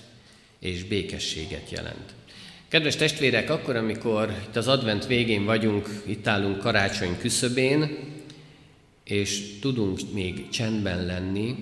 és 0.62 0.84
békességet 0.84 1.70
jelent. 1.70 2.14
Kedves 2.68 2.96
testvérek, 2.96 3.50
akkor, 3.50 3.76
amikor 3.76 4.30
itt 4.48 4.56
az 4.56 4.68
advent 4.68 5.06
végén 5.06 5.46
vagyunk, 5.46 5.90
itt 6.06 6.28
állunk 6.28 6.60
karácsony 6.60 7.18
küszöbén, 7.18 7.98
és 9.04 9.60
tudunk 9.60 10.00
még 10.14 10.50
csendben 10.50 11.06
lenni, 11.06 11.56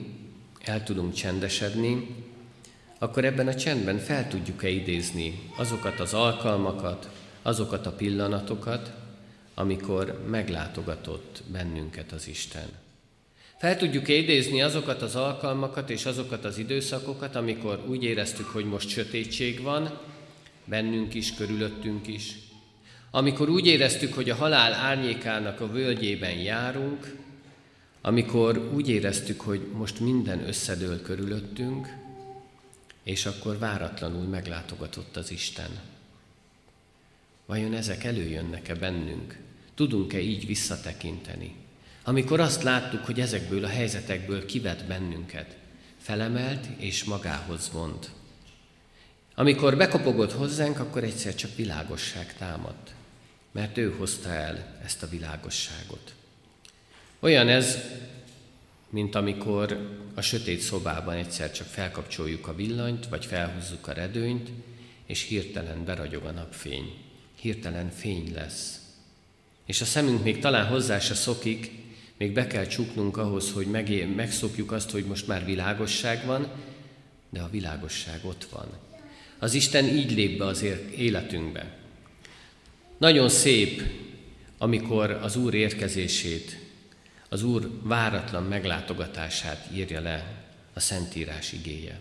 el 0.61 0.83
tudunk 0.83 1.13
csendesedni, 1.13 2.07
akkor 2.99 3.25
ebben 3.25 3.47
a 3.47 3.55
csendben 3.55 3.97
fel 3.97 4.27
tudjuk-e 4.27 4.69
idézni 4.69 5.39
azokat 5.55 5.99
az 5.99 6.13
alkalmakat, 6.13 7.09
azokat 7.41 7.85
a 7.85 7.91
pillanatokat, 7.91 8.91
amikor 9.53 10.23
meglátogatott 10.29 11.43
bennünket 11.51 12.11
az 12.11 12.27
Isten. 12.27 12.69
Fel 13.59 13.77
tudjuk 13.77 14.07
idézni 14.07 14.61
azokat 14.61 15.01
az 15.01 15.15
alkalmakat 15.15 15.89
és 15.89 16.05
azokat 16.05 16.45
az 16.45 16.57
időszakokat, 16.57 17.35
amikor 17.35 17.83
úgy 17.87 18.03
éreztük, 18.03 18.45
hogy 18.45 18.65
most 18.65 18.89
sötétség 18.89 19.61
van, 19.61 19.99
bennünk 20.65 21.13
is, 21.13 21.33
körülöttünk 21.33 22.07
is. 22.07 22.35
Amikor 23.11 23.49
úgy 23.49 23.67
éreztük, 23.67 24.13
hogy 24.13 24.29
a 24.29 24.35
halál 24.35 24.73
árnyékának 24.73 25.61
a 25.61 25.71
völgyében 25.71 26.37
járunk, 26.37 27.15
amikor 28.01 28.69
úgy 28.73 28.89
éreztük, 28.89 29.41
hogy 29.41 29.67
most 29.73 29.99
minden 29.99 30.47
összedől 30.47 31.01
körülöttünk, 31.01 31.87
és 33.03 33.25
akkor 33.25 33.57
váratlanul 33.57 34.23
meglátogatott 34.23 35.15
az 35.15 35.31
Isten. 35.31 35.79
Vajon 37.45 37.73
ezek 37.73 38.03
előjönnek-e 38.03 38.75
bennünk? 38.75 39.39
Tudunk-e 39.75 40.19
így 40.19 40.45
visszatekinteni? 40.45 41.55
Amikor 42.09 42.39
azt 42.39 42.63
láttuk, 42.63 43.05
hogy 43.05 43.19
ezekből 43.19 43.63
a 43.63 43.67
helyzetekből 43.67 44.45
kivet 44.45 44.85
bennünket, 44.85 45.55
felemelt 46.01 46.65
és 46.77 47.03
magához 47.03 47.69
vont. 47.71 48.09
Amikor 49.35 49.77
bekopogott 49.77 50.31
hozzánk, 50.31 50.79
akkor 50.79 51.03
egyszer 51.03 51.35
csak 51.35 51.55
világosság 51.55 52.37
támadt, 52.37 52.93
mert 53.51 53.77
ő 53.77 53.91
hozta 53.97 54.29
el 54.29 54.79
ezt 54.83 55.03
a 55.03 55.09
világosságot. 55.09 56.13
Olyan 57.19 57.47
ez, 57.47 57.77
mint 58.89 59.15
amikor 59.15 59.97
a 60.13 60.21
sötét 60.21 60.59
szobában 60.59 61.15
egyszer 61.15 61.51
csak 61.51 61.67
felkapcsoljuk 61.67 62.47
a 62.47 62.55
villanyt, 62.55 63.07
vagy 63.07 63.25
felhúzzuk 63.25 63.87
a 63.87 63.93
redőnyt, 63.93 64.49
és 65.05 65.23
hirtelen 65.23 65.85
beragyog 65.85 66.25
a 66.25 66.31
napfény. 66.31 66.97
Hirtelen 67.35 67.89
fény 67.89 68.33
lesz. 68.33 68.79
És 69.65 69.81
a 69.81 69.85
szemünk 69.85 70.23
még 70.23 70.39
talán 70.39 70.67
hozzá 70.67 70.99
se 70.99 71.13
szokik, 71.13 71.87
még 72.19 72.33
be 72.33 72.47
kell 72.47 72.65
csuknunk 72.65 73.17
ahhoz, 73.17 73.51
hogy 73.51 73.65
megé- 73.65 74.15
megszokjuk 74.15 74.71
azt, 74.71 74.91
hogy 74.91 75.03
most 75.05 75.27
már 75.27 75.45
világosság 75.45 76.25
van, 76.25 76.47
de 77.29 77.41
a 77.41 77.49
világosság 77.49 78.19
ott 78.25 78.47
van. 78.51 78.67
Az 79.37 79.53
Isten 79.53 79.85
így 79.85 80.11
lép 80.11 80.37
be 80.37 80.45
az 80.45 80.65
életünkbe. 80.95 81.77
Nagyon 82.97 83.29
szép, 83.29 83.83
amikor 84.57 85.11
az 85.11 85.35
Úr 85.35 85.53
érkezését, 85.53 86.59
az 87.29 87.43
Úr 87.43 87.69
váratlan 87.83 88.43
meglátogatását 88.43 89.67
írja 89.73 90.01
le 90.01 90.45
a 90.73 90.79
Szentírás 90.79 91.53
igéje. 91.53 91.99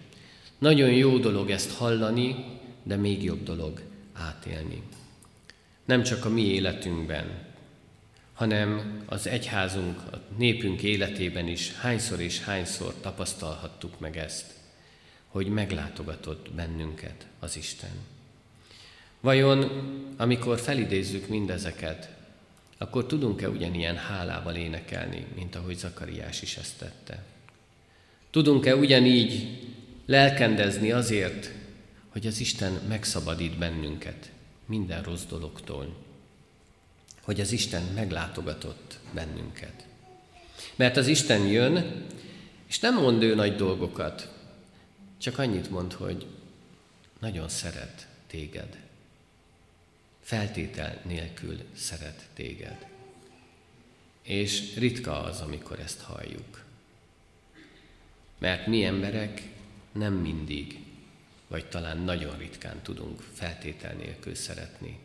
Nagyon 0.58 0.90
jó 0.90 1.18
dolog 1.18 1.50
ezt 1.50 1.70
hallani, 1.70 2.44
de 2.82 2.96
még 2.96 3.24
jobb 3.24 3.42
dolog 3.42 3.82
átélni. 4.12 4.82
Nem 5.84 6.02
csak 6.02 6.24
a 6.24 6.28
mi 6.28 6.42
életünkben, 6.42 7.47
hanem 8.38 9.02
az 9.06 9.26
egyházunk, 9.26 9.98
a 10.12 10.20
népünk 10.36 10.82
életében 10.82 11.48
is 11.48 11.72
hányszor 11.72 12.20
és 12.20 12.42
hányszor 12.42 12.94
tapasztalhattuk 13.00 14.00
meg 14.00 14.16
ezt, 14.16 14.54
hogy 15.28 15.46
meglátogatott 15.46 16.50
bennünket 16.50 17.26
az 17.38 17.56
Isten. 17.56 17.90
Vajon, 19.20 19.70
amikor 20.16 20.58
felidézzük 20.58 21.28
mindezeket, 21.28 22.08
akkor 22.78 23.06
tudunk-e 23.06 23.48
ugyanilyen 23.48 23.96
hálával 23.96 24.54
énekelni, 24.54 25.26
mint 25.34 25.54
ahogy 25.54 25.76
Zakariás 25.76 26.42
is 26.42 26.56
ezt 26.56 26.78
tette? 26.78 27.24
Tudunk-e 28.30 28.76
ugyanígy 28.76 29.58
lelkendezni 30.06 30.92
azért, 30.92 31.50
hogy 32.08 32.26
az 32.26 32.40
Isten 32.40 32.72
megszabadít 32.88 33.58
bennünket 33.58 34.30
minden 34.66 35.02
rossz 35.02 35.24
dologtól, 35.24 36.06
hogy 37.28 37.40
az 37.40 37.52
Isten 37.52 37.82
meglátogatott 37.82 38.98
bennünket. 39.12 39.86
Mert 40.76 40.96
az 40.96 41.06
Isten 41.06 41.46
jön, 41.46 42.04
és 42.66 42.78
nem 42.78 42.94
mond 42.94 43.22
ő 43.22 43.34
nagy 43.34 43.56
dolgokat, 43.56 44.32
csak 45.18 45.38
annyit 45.38 45.70
mond, 45.70 45.92
hogy 45.92 46.26
nagyon 47.18 47.48
szeret 47.48 48.06
téged. 48.26 48.76
Feltétel 50.22 51.00
nélkül 51.02 51.58
szeret 51.74 52.28
téged. 52.34 52.86
És 54.22 54.74
ritka 54.76 55.22
az, 55.22 55.40
amikor 55.40 55.78
ezt 55.78 56.00
halljuk. 56.00 56.64
Mert 58.38 58.66
mi 58.66 58.84
emberek 58.84 59.42
nem 59.92 60.14
mindig, 60.14 60.78
vagy 61.48 61.66
talán 61.66 61.98
nagyon 61.98 62.38
ritkán 62.38 62.82
tudunk 62.82 63.20
feltétel 63.32 63.94
nélkül 63.94 64.34
szeretni. 64.34 64.98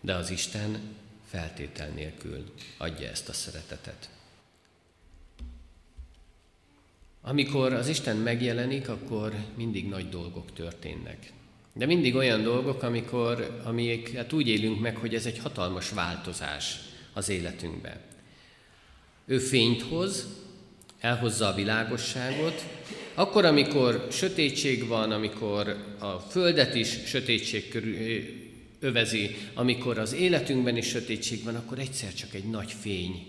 De 0.00 0.14
az 0.14 0.30
Isten 0.30 0.96
feltétel 1.30 1.88
nélkül 1.88 2.44
adja 2.76 3.08
ezt 3.08 3.28
a 3.28 3.32
szeretetet. 3.32 4.08
Amikor 7.20 7.72
az 7.72 7.88
Isten 7.88 8.16
megjelenik, 8.16 8.88
akkor 8.88 9.34
mindig 9.54 9.88
nagy 9.88 10.08
dolgok 10.08 10.52
történnek. 10.52 11.32
De 11.72 11.86
mindig 11.86 12.14
olyan 12.14 12.42
dolgok, 12.42 12.82
amikor, 12.82 13.60
amiket 13.64 14.32
úgy 14.32 14.48
élünk 14.48 14.80
meg, 14.80 14.96
hogy 14.96 15.14
ez 15.14 15.26
egy 15.26 15.38
hatalmas 15.38 15.90
változás 15.90 16.78
az 17.12 17.28
életünkbe. 17.28 18.00
Ő 19.24 19.38
fényt 19.38 19.82
hoz, 19.82 20.26
elhozza 21.00 21.46
a 21.46 21.54
világosságot, 21.54 22.64
akkor, 23.14 23.44
amikor 23.44 24.06
sötétség 24.10 24.86
van, 24.86 25.10
amikor 25.10 25.84
a 25.98 26.18
földet 26.18 26.74
is 26.74 26.88
sötétség 27.06 27.68
körül, 27.68 27.96
övezi, 28.80 29.36
amikor 29.54 29.98
az 29.98 30.12
életünkben 30.12 30.76
is 30.76 30.86
sötétség 30.86 31.44
van, 31.44 31.54
akkor 31.54 31.78
egyszer 31.78 32.14
csak 32.14 32.34
egy 32.34 32.44
nagy 32.44 32.72
fény 32.72 33.26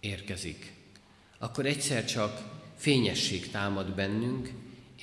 érkezik. 0.00 0.72
Akkor 1.38 1.66
egyszer 1.66 2.04
csak 2.04 2.42
fényesség 2.76 3.50
támad 3.50 3.94
bennünk 3.94 4.50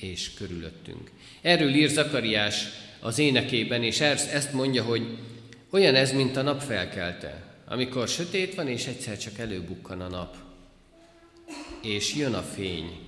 és 0.00 0.34
körülöttünk. 0.34 1.10
Erről 1.40 1.74
ír 1.74 1.88
Zakariás 1.88 2.64
az 3.00 3.18
énekében, 3.18 3.82
és 3.82 4.00
ezt 4.00 4.52
mondja, 4.52 4.82
hogy 4.82 5.18
olyan 5.70 5.94
ez, 5.94 6.12
mint 6.12 6.36
a 6.36 6.42
nap 6.42 6.62
felkelte, 6.62 7.44
amikor 7.66 8.08
sötét 8.08 8.54
van, 8.54 8.68
és 8.68 8.86
egyszer 8.86 9.18
csak 9.18 9.38
előbukkan 9.38 10.00
a 10.00 10.08
nap, 10.08 10.36
és 11.82 12.14
jön 12.14 12.34
a 12.34 12.42
fény, 12.42 12.98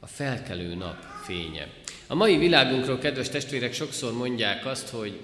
a 0.00 0.06
felkelő 0.06 0.74
nap 0.74 0.96
fénye. 1.24 1.68
A 2.06 2.14
mai 2.14 2.36
világunkról, 2.36 2.98
kedves 2.98 3.28
testvérek, 3.28 3.72
sokszor 3.72 4.12
mondják 4.12 4.66
azt, 4.66 4.88
hogy 4.88 5.18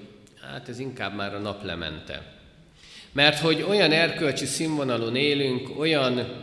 hát 0.50 0.68
ez 0.68 0.78
inkább 0.78 1.14
már 1.14 1.35
a 1.35 1.38
nap 1.38 1.64
lemente. 1.64 2.33
Mert 3.12 3.38
hogy 3.38 3.64
olyan 3.68 3.92
erkölcsi 3.92 4.44
színvonalon 4.46 5.16
élünk, 5.16 5.78
olyan 5.78 6.42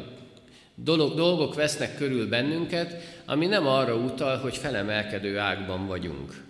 dolog, 0.76 1.16
dolgok 1.16 1.56
vesznek 1.56 1.98
körül 1.98 2.30
bennünket, 2.30 3.04
ami 3.26 3.46
nem 3.46 3.68
arra 3.68 3.96
utal, 3.96 4.38
hogy 4.38 4.58
felemelkedő 4.58 5.38
ágban 5.38 5.88
vagyunk. 5.88 6.44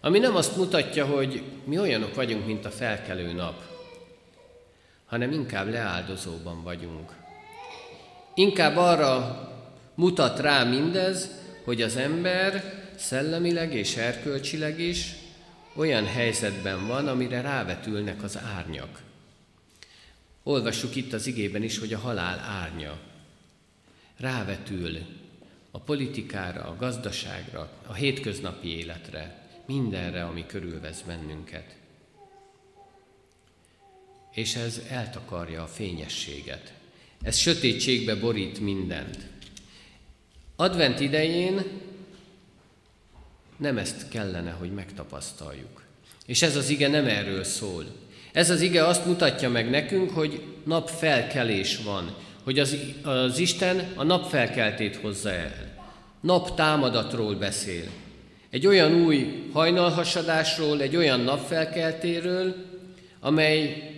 Ami 0.00 0.18
nem 0.18 0.36
azt 0.36 0.56
mutatja, 0.56 1.06
hogy 1.06 1.42
mi 1.64 1.78
olyanok 1.78 2.14
vagyunk, 2.14 2.46
mint 2.46 2.64
a 2.64 2.70
felkelő 2.70 3.32
nap, 3.32 3.62
hanem 5.04 5.32
inkább 5.32 5.70
leáldozóban 5.70 6.62
vagyunk. 6.62 7.12
Inkább 8.34 8.76
arra 8.76 9.38
mutat 9.94 10.40
rá 10.40 10.64
mindez, 10.64 11.30
hogy 11.64 11.82
az 11.82 11.96
ember 11.96 12.82
szellemileg 12.96 13.74
és 13.74 13.96
erkölcsileg 13.96 14.80
is 14.80 15.14
olyan 15.74 16.06
helyzetben 16.06 16.86
van, 16.86 17.08
amire 17.08 17.40
rávetülnek 17.40 18.22
az 18.22 18.38
árnyak. 18.38 19.02
Olvassuk 20.42 20.94
itt 20.94 21.12
az 21.12 21.26
igében 21.26 21.62
is, 21.62 21.78
hogy 21.78 21.92
a 21.92 21.98
halál 21.98 22.38
árnya 22.38 22.98
rávetül 24.16 24.98
a 25.70 25.78
politikára, 25.78 26.64
a 26.64 26.76
gazdaságra, 26.76 27.70
a 27.86 27.92
hétköznapi 27.92 28.76
életre, 28.76 29.48
mindenre, 29.66 30.24
ami 30.24 30.46
körülvesz 30.46 31.00
bennünket. 31.00 31.74
És 34.32 34.54
ez 34.54 34.82
eltakarja 34.88 35.62
a 35.62 35.66
fényességet. 35.66 36.72
Ez 37.22 37.36
sötétségbe 37.36 38.14
borít 38.14 38.60
mindent. 38.60 39.18
Advent 40.56 41.00
idején 41.00 41.62
nem 43.56 43.78
ezt 43.78 44.08
kellene, 44.08 44.50
hogy 44.50 44.72
megtapasztaljuk. 44.72 45.82
És 46.26 46.42
ez 46.42 46.56
az 46.56 46.68
ige 46.68 46.88
nem 46.88 47.06
erről 47.06 47.44
szól. 47.44 47.84
Ez 48.32 48.50
az 48.50 48.60
ige 48.60 48.86
azt 48.86 49.06
mutatja 49.06 49.50
meg 49.50 49.70
nekünk, 49.70 50.10
hogy 50.10 50.42
napfelkelés 50.64 51.78
van, 51.84 52.14
hogy 52.44 52.58
az, 52.58 52.76
az 53.02 53.38
Isten 53.38 53.92
a 53.94 54.02
napfelkeltét 54.02 54.96
hozza 54.96 55.30
el. 55.30 55.72
Nap 56.20 56.54
támadatról 56.54 57.34
beszél. 57.34 57.84
Egy 58.50 58.66
olyan 58.66 58.94
új 58.94 59.48
hajnalhasadásról, 59.52 60.80
egy 60.80 60.96
olyan 60.96 61.20
napfelkeltéről, 61.20 62.54
amely 63.20 63.90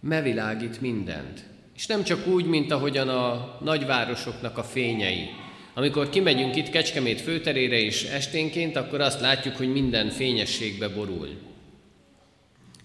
mevilágít 0.00 0.80
mindent. 0.80 1.44
És 1.76 1.86
nem 1.86 2.02
csak 2.02 2.26
úgy, 2.26 2.44
mint 2.44 2.70
ahogyan 2.70 3.08
a 3.08 3.58
nagyvárosoknak 3.60 4.58
a 4.58 4.62
fényei. 4.62 5.28
Amikor 5.74 6.08
kimegyünk 6.08 6.56
itt 6.56 6.70
Kecskemét 6.70 7.20
főterére 7.20 7.78
és 7.78 8.04
esténként, 8.04 8.76
akkor 8.76 9.00
azt 9.00 9.20
látjuk, 9.20 9.56
hogy 9.56 9.72
minden 9.72 10.10
fényességbe 10.10 10.88
borul. 10.88 11.28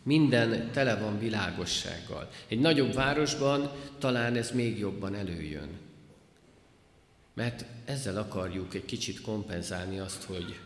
Minden 0.03 0.69
tele 0.71 0.95
van 0.95 1.19
világossággal. 1.19 2.29
Egy 2.47 2.59
nagyobb 2.59 2.93
városban 2.93 3.71
talán 3.99 4.35
ez 4.35 4.51
még 4.51 4.79
jobban 4.79 5.15
előjön. 5.15 5.69
Mert 7.33 7.65
ezzel 7.85 8.17
akarjuk 8.17 8.73
egy 8.73 8.85
kicsit 8.85 9.21
kompenzálni 9.21 9.99
azt, 9.99 10.23
hogy 10.23 10.59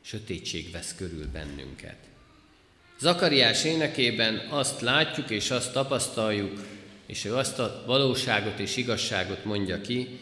sötétség 0.00 0.70
vesz 0.70 0.94
körül 0.94 1.26
bennünket. 1.32 1.96
Zakariás 2.98 3.64
énekében 3.64 4.46
azt 4.50 4.80
látjuk 4.80 5.30
és 5.30 5.50
azt 5.50 5.72
tapasztaljuk, 5.72 6.60
és 7.06 7.24
ő 7.24 7.34
azt 7.34 7.58
a 7.58 7.82
valóságot 7.86 8.58
és 8.58 8.76
igazságot 8.76 9.44
mondja 9.44 9.80
ki, 9.80 10.18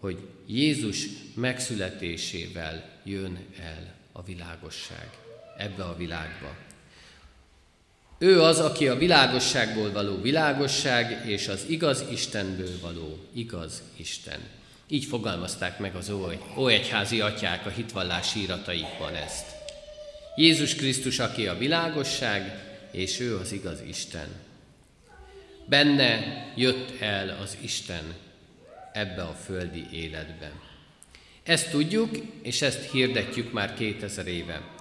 hogy 0.00 0.18
Jézus 0.46 1.06
megszületésével 1.34 2.90
jön 3.04 3.38
el 3.60 3.94
a 4.12 4.22
világosság 4.22 5.10
ebbe 5.58 5.84
a 5.84 5.96
világba. 5.96 6.56
Ő 8.18 8.42
az, 8.42 8.58
aki 8.58 8.88
a 8.88 8.96
világosságból 8.96 9.92
való 9.92 10.20
világosság, 10.20 11.28
és 11.28 11.48
az 11.48 11.64
igaz 11.68 12.04
Istenből 12.10 12.80
való 12.80 13.18
igaz 13.32 13.82
Isten. 13.96 14.40
Így 14.88 15.04
fogalmazták 15.04 15.78
meg 15.78 15.94
az 15.94 16.12
óegyházi 16.56 17.20
atyák 17.20 17.66
a 17.66 17.70
hitvallás 17.70 18.34
írataikban 18.34 19.14
ezt. 19.14 19.46
Jézus 20.36 20.74
Krisztus, 20.74 21.18
aki 21.18 21.46
a 21.46 21.58
világosság, 21.58 22.62
és 22.90 23.20
ő 23.20 23.36
az 23.36 23.52
igaz 23.52 23.80
Isten. 23.80 24.28
Benne 25.66 26.22
jött 26.56 27.00
el 27.00 27.38
az 27.42 27.56
Isten 27.60 28.14
ebbe 28.94 29.22
a 29.22 29.32
földi 29.32 29.86
életbe. 29.92 30.52
Ezt 31.42 31.70
tudjuk, 31.70 32.16
és 32.42 32.62
ezt 32.62 32.90
hirdetjük 32.90 33.52
már 33.52 33.74
2000 33.74 34.26
éve. 34.26 34.72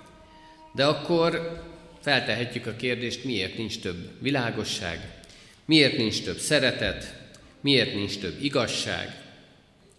De 0.74 0.86
akkor 0.86 1.64
feltehetjük 2.02 2.66
a 2.66 2.76
kérdést, 2.76 3.24
miért 3.24 3.58
nincs 3.58 3.80
több 3.80 4.22
világosság, 4.22 5.20
miért 5.66 5.98
nincs 5.98 6.24
több 6.24 6.38
szeretet, 6.38 7.22
miért 7.62 7.94
nincs 7.94 8.20
több 8.20 8.44
igazság, 8.44 9.22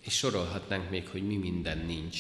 és 0.01 0.17
sorolhatnánk 0.17 0.91
még, 0.91 1.09
hogy 1.09 1.27
mi 1.27 1.37
minden 1.37 1.79
nincs. 1.79 2.19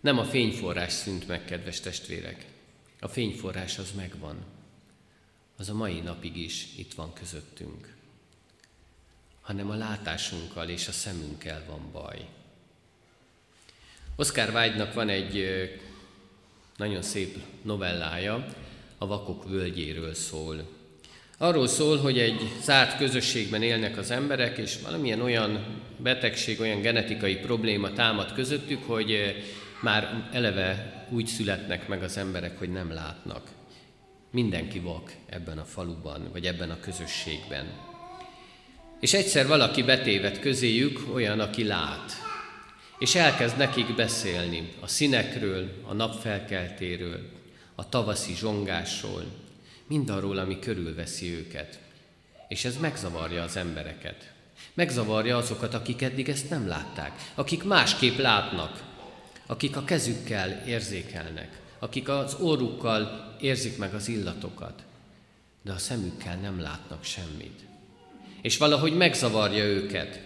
Nem 0.00 0.18
a 0.18 0.24
fényforrás 0.24 0.92
szűnt 0.92 1.28
meg, 1.28 1.44
kedves 1.44 1.80
testvérek. 1.80 2.46
A 3.00 3.08
fényforrás 3.08 3.78
az 3.78 3.92
megvan. 3.96 4.44
Az 5.56 5.68
a 5.68 5.74
mai 5.74 6.00
napig 6.00 6.36
is 6.36 6.66
itt 6.76 6.94
van 6.94 7.12
közöttünk. 7.12 7.96
Hanem 9.48 9.70
a 9.70 9.74
látásunkkal 9.74 10.68
és 10.68 10.88
a 10.88 10.92
szemünkkel 10.92 11.62
van 11.68 11.90
baj. 11.92 12.26
Oscar 14.16 14.48
Wilde-nak 14.48 14.94
van 14.94 15.08
egy 15.08 15.44
nagyon 16.76 17.02
szép 17.02 17.38
novellája, 17.62 18.46
a 18.98 19.06
Vakok 19.06 19.48
völgyéről 19.48 20.14
szól. 20.14 20.68
Arról 21.38 21.66
szól, 21.66 21.96
hogy 21.98 22.18
egy 22.18 22.52
zárt 22.62 22.96
közösségben 22.96 23.62
élnek 23.62 23.96
az 23.96 24.10
emberek, 24.10 24.58
és 24.58 24.80
valamilyen 24.82 25.20
olyan 25.20 25.82
betegség, 25.96 26.60
olyan 26.60 26.80
genetikai 26.80 27.36
probléma 27.36 27.92
támad 27.92 28.32
közöttük, 28.32 28.82
hogy 28.84 29.36
már 29.82 30.28
eleve 30.32 31.06
úgy 31.10 31.26
születnek 31.26 31.88
meg 31.88 32.02
az 32.02 32.16
emberek, 32.16 32.58
hogy 32.58 32.72
nem 32.72 32.92
látnak. 32.92 33.48
Mindenki 34.30 34.80
vak 34.80 35.12
ebben 35.26 35.58
a 35.58 35.64
faluban, 35.64 36.28
vagy 36.32 36.44
ebben 36.44 36.70
a 36.70 36.80
közösségben. 36.80 37.87
És 39.00 39.14
egyszer 39.14 39.46
valaki 39.46 39.82
betévet 39.82 40.40
közéjük, 40.40 41.00
olyan, 41.12 41.40
aki 41.40 41.64
lát. 41.64 42.12
És 42.98 43.14
elkezd 43.14 43.56
nekik 43.56 43.94
beszélni 43.94 44.72
a 44.80 44.86
színekről, 44.86 45.82
a 45.86 45.92
napfelkeltéről, 45.92 47.20
a 47.74 47.88
tavaszi 47.88 48.34
zsongásról, 48.34 49.24
mindarról, 49.86 50.38
ami 50.38 50.58
körülveszi 50.58 51.34
őket. 51.34 51.78
És 52.48 52.64
ez 52.64 52.76
megzavarja 52.76 53.42
az 53.42 53.56
embereket. 53.56 54.32
Megzavarja 54.74 55.36
azokat, 55.36 55.74
akik 55.74 56.02
eddig 56.02 56.28
ezt 56.28 56.50
nem 56.50 56.68
látták, 56.68 57.30
akik 57.34 57.64
másképp 57.64 58.18
látnak, 58.18 58.82
akik 59.46 59.76
a 59.76 59.84
kezükkel 59.84 60.62
érzékelnek, 60.66 61.60
akik 61.78 62.08
az 62.08 62.34
orrukkal 62.34 63.34
érzik 63.40 63.78
meg 63.78 63.94
az 63.94 64.08
illatokat, 64.08 64.82
de 65.62 65.72
a 65.72 65.78
szemükkel 65.78 66.36
nem 66.36 66.60
látnak 66.60 67.04
semmit. 67.04 67.67
És 68.42 68.56
valahogy 68.56 68.96
megzavarja 68.96 69.64
őket. 69.64 70.20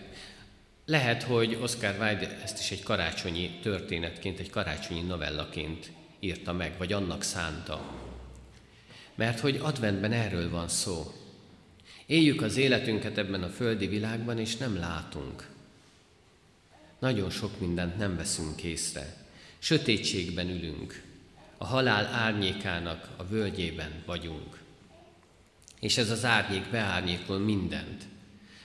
Lehet, 0.87 1.23
hogy 1.23 1.59
Oscar 1.63 1.97
Wilde 2.01 2.41
ezt 2.43 2.59
is 2.59 2.71
egy 2.71 2.83
karácsonyi 2.83 3.59
történetként, 3.63 4.39
egy 4.39 4.51
karácsonyi 4.51 5.01
novellaként 5.01 5.93
írta 6.21 6.53
meg, 6.53 6.75
vagy 6.79 6.93
annak 6.93 7.23
szánta. 7.23 8.01
Mert 9.15 9.41
hogy 9.41 9.59
adventben 9.63 10.13
erről 10.13 10.51
van 10.51 10.69
szó. 10.69 11.13
Éljük 12.07 12.43
az 12.43 12.57
életünket 12.57 13.19
ebben 13.19 13.43
a 13.43 13.49
földi 13.49 13.87
világban, 13.87 14.39
és 14.39 14.57
nem 14.57 14.77
látunk. 14.77 15.51
Nagyon 16.99 17.31
sok 17.31 17.61
mindent 17.61 17.97
nem 17.97 18.17
veszünk 18.17 18.63
észre. 18.63 19.17
Sötétségben 19.59 20.49
ülünk. 20.49 21.03
A 21.59 21.65
halál 21.65 22.07
árnyékának 22.07 23.09
a 23.17 23.25
völgyében 23.25 24.03
vagyunk. 24.07 24.62
És 25.83 25.97
ez 25.97 26.11
az 26.11 26.25
árnyék 26.25 26.71
beárnyékol 26.71 27.39
mindent. 27.39 28.05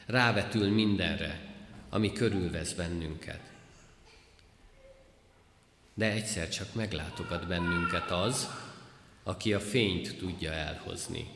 Rávetül 0.05 0.69
mindenre, 0.69 1.55
ami 1.89 2.13
körülvesz 2.13 2.73
bennünket. 2.73 3.39
De 5.93 6.11
egyszer 6.11 6.49
csak 6.49 6.73
meglátogat 6.73 7.47
bennünket 7.47 8.11
az, 8.11 8.49
aki 9.23 9.53
a 9.53 9.59
fényt 9.59 10.17
tudja 10.17 10.51
elhozni, 10.51 11.29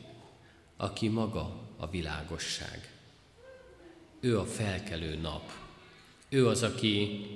aki 0.76 1.08
maga 1.08 1.60
a 1.76 1.90
világosság. 1.90 2.90
Ő 4.20 4.38
a 4.38 4.46
felkelő 4.46 5.16
nap. 5.16 5.52
Ő 6.28 6.48
az, 6.48 6.62
aki 6.62 7.26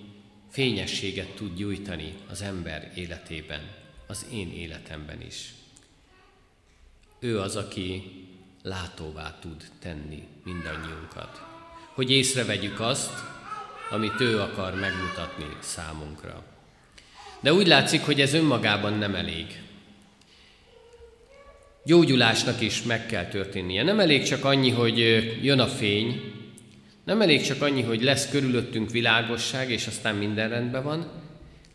fényességet 0.50 1.34
tud 1.34 1.56
gyújtani 1.56 2.14
az 2.28 2.42
ember 2.42 2.92
életében, 2.94 3.70
az 4.06 4.26
én 4.32 4.52
életemben 4.52 5.20
is. 5.20 5.54
Ő 7.18 7.40
az, 7.40 7.56
aki 7.56 8.02
látóvá 8.66 9.38
tud 9.40 9.64
tenni 9.80 10.22
mindannyiunkat, 10.44 11.42
hogy 11.94 12.10
észrevegyük 12.10 12.80
azt, 12.80 13.12
amit 13.90 14.20
ő 14.20 14.40
akar 14.40 14.74
megmutatni 14.74 15.56
számunkra. 15.60 16.44
De 17.40 17.52
úgy 17.52 17.66
látszik, 17.66 18.04
hogy 18.04 18.20
ez 18.20 18.34
önmagában 18.34 18.92
nem 18.92 19.14
elég 19.14 19.62
gyógyulásnak 21.84 22.60
is 22.60 22.82
meg 22.82 23.06
kell 23.06 23.24
történnie. 23.26 23.82
Nem 23.82 24.00
elég 24.00 24.22
csak 24.22 24.44
annyi, 24.44 24.70
hogy 24.70 24.98
jön 25.42 25.58
a 25.58 25.66
fény, 25.66 26.20
nem 27.04 27.20
elég 27.20 27.42
csak 27.42 27.62
annyi, 27.62 27.82
hogy 27.82 28.02
lesz 28.02 28.30
körülöttünk 28.30 28.90
világosság, 28.90 29.70
és 29.70 29.86
aztán 29.86 30.14
minden 30.14 30.48
rendben 30.48 30.82
van, 30.82 31.10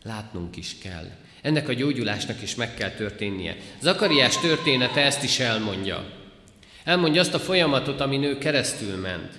látnunk 0.02 0.56
is 0.56 0.76
kell. 0.82 1.10
Ennek 1.42 1.68
a 1.68 1.72
gyógyulásnak 1.72 2.42
is 2.42 2.54
meg 2.54 2.74
kell 2.74 2.90
történnie. 2.90 3.56
Zakariás 3.80 4.38
története 4.38 5.00
ezt 5.00 5.22
is 5.22 5.38
elmondja. 5.38 6.20
Elmondja 6.84 7.20
azt 7.20 7.34
a 7.34 7.38
folyamatot, 7.38 8.00
ami 8.00 8.26
ő 8.26 8.38
keresztül 8.38 8.96
ment. 8.96 9.38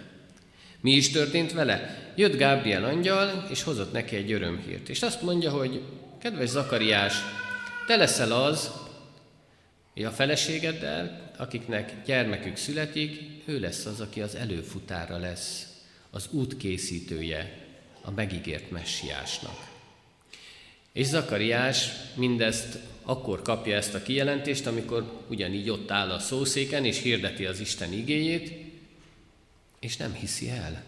Mi 0.81 0.91
is 0.91 1.09
történt 1.09 1.51
vele? 1.51 1.97
Jött 2.15 2.37
Gábriel 2.37 2.83
angyal, 2.83 3.47
és 3.49 3.63
hozott 3.63 3.91
neki 3.91 4.15
egy 4.15 4.31
örömhírt. 4.31 4.89
És 4.89 5.01
azt 5.01 5.21
mondja, 5.21 5.51
hogy 5.51 5.81
kedves 6.19 6.49
Zakariás, 6.49 7.13
te 7.87 7.95
leszel 7.95 8.31
az, 8.31 8.71
a 9.95 10.09
feleségeddel, 10.09 11.31
akiknek 11.37 11.93
gyermekük 12.05 12.55
születik, 12.55 13.21
ő 13.45 13.59
lesz 13.59 13.85
az, 13.85 13.99
aki 13.99 14.21
az 14.21 14.35
előfutára 14.35 15.17
lesz, 15.17 15.67
az 16.11 16.27
útkészítője 16.31 17.57
a 18.01 18.11
megígért 18.11 18.71
messiásnak. 18.71 19.72
És 20.93 21.07
Zakariás 21.07 21.89
mindezt 22.15 22.79
akkor 23.03 23.41
kapja 23.41 23.75
ezt 23.75 23.93
a 23.93 24.03
kijelentést, 24.03 24.67
amikor 24.67 25.21
ugyanígy 25.27 25.69
ott 25.69 25.91
áll 25.91 26.09
a 26.09 26.19
szószéken, 26.19 26.85
és 26.85 27.01
hirdeti 27.01 27.45
az 27.45 27.59
Isten 27.59 27.93
igéjét, 27.93 28.51
és 29.79 29.97
nem 29.97 30.13
hiszi 30.13 30.49
el. 30.49 30.83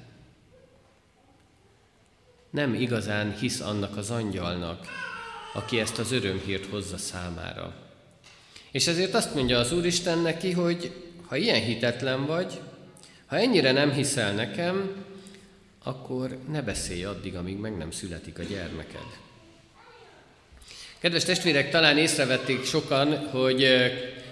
Nem 2.49 2.73
igazán 2.73 3.37
hisz 3.37 3.59
annak 3.59 3.97
az 3.97 4.09
angyalnak, 4.09 4.87
aki 5.53 5.79
ezt 5.79 5.99
az 5.99 6.11
örömhírt 6.11 6.65
hozza 6.65 6.97
számára. 6.97 7.75
És 8.71 8.87
ezért 8.87 9.13
azt 9.13 9.35
mondja 9.35 9.59
az 9.59 9.71
Úristen 9.71 10.19
neki, 10.19 10.51
hogy 10.51 10.91
ha 11.25 11.35
ilyen 11.35 11.61
hitetlen 11.61 12.25
vagy, 12.25 12.59
ha 13.25 13.37
ennyire 13.37 13.71
nem 13.71 13.91
hiszel 13.91 14.33
nekem, 14.33 15.05
akkor 15.83 16.37
ne 16.49 16.61
beszélj 16.61 17.03
addig, 17.03 17.35
amíg 17.35 17.57
meg 17.57 17.77
nem 17.77 17.91
születik 17.91 18.39
a 18.39 18.43
gyermeked. 18.43 19.24
Kedves 21.05 21.23
testvérek, 21.23 21.69
talán 21.69 21.97
észrevették 21.97 22.63
sokan, 22.63 23.17
hogy 23.17 23.67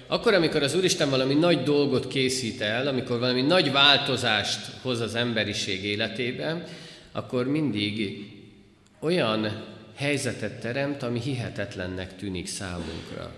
akkor, 0.07 0.33
amikor 0.33 0.63
az 0.63 0.75
Úristen 0.75 1.09
valami 1.09 1.33
nagy 1.33 1.63
dolgot 1.63 2.07
készít 2.07 2.61
el, 2.61 2.87
amikor 2.87 3.19
valami 3.19 3.41
nagy 3.41 3.71
változást 3.71 4.59
hoz 4.81 4.99
az 4.99 5.15
emberiség 5.15 5.83
életébe, 5.83 6.63
akkor 7.11 7.47
mindig 7.47 8.25
olyan 8.99 9.63
helyzetet 9.95 10.59
teremt, 10.59 11.03
ami 11.03 11.19
hihetetlennek 11.19 12.15
tűnik 12.15 12.47
számunkra. 12.47 13.33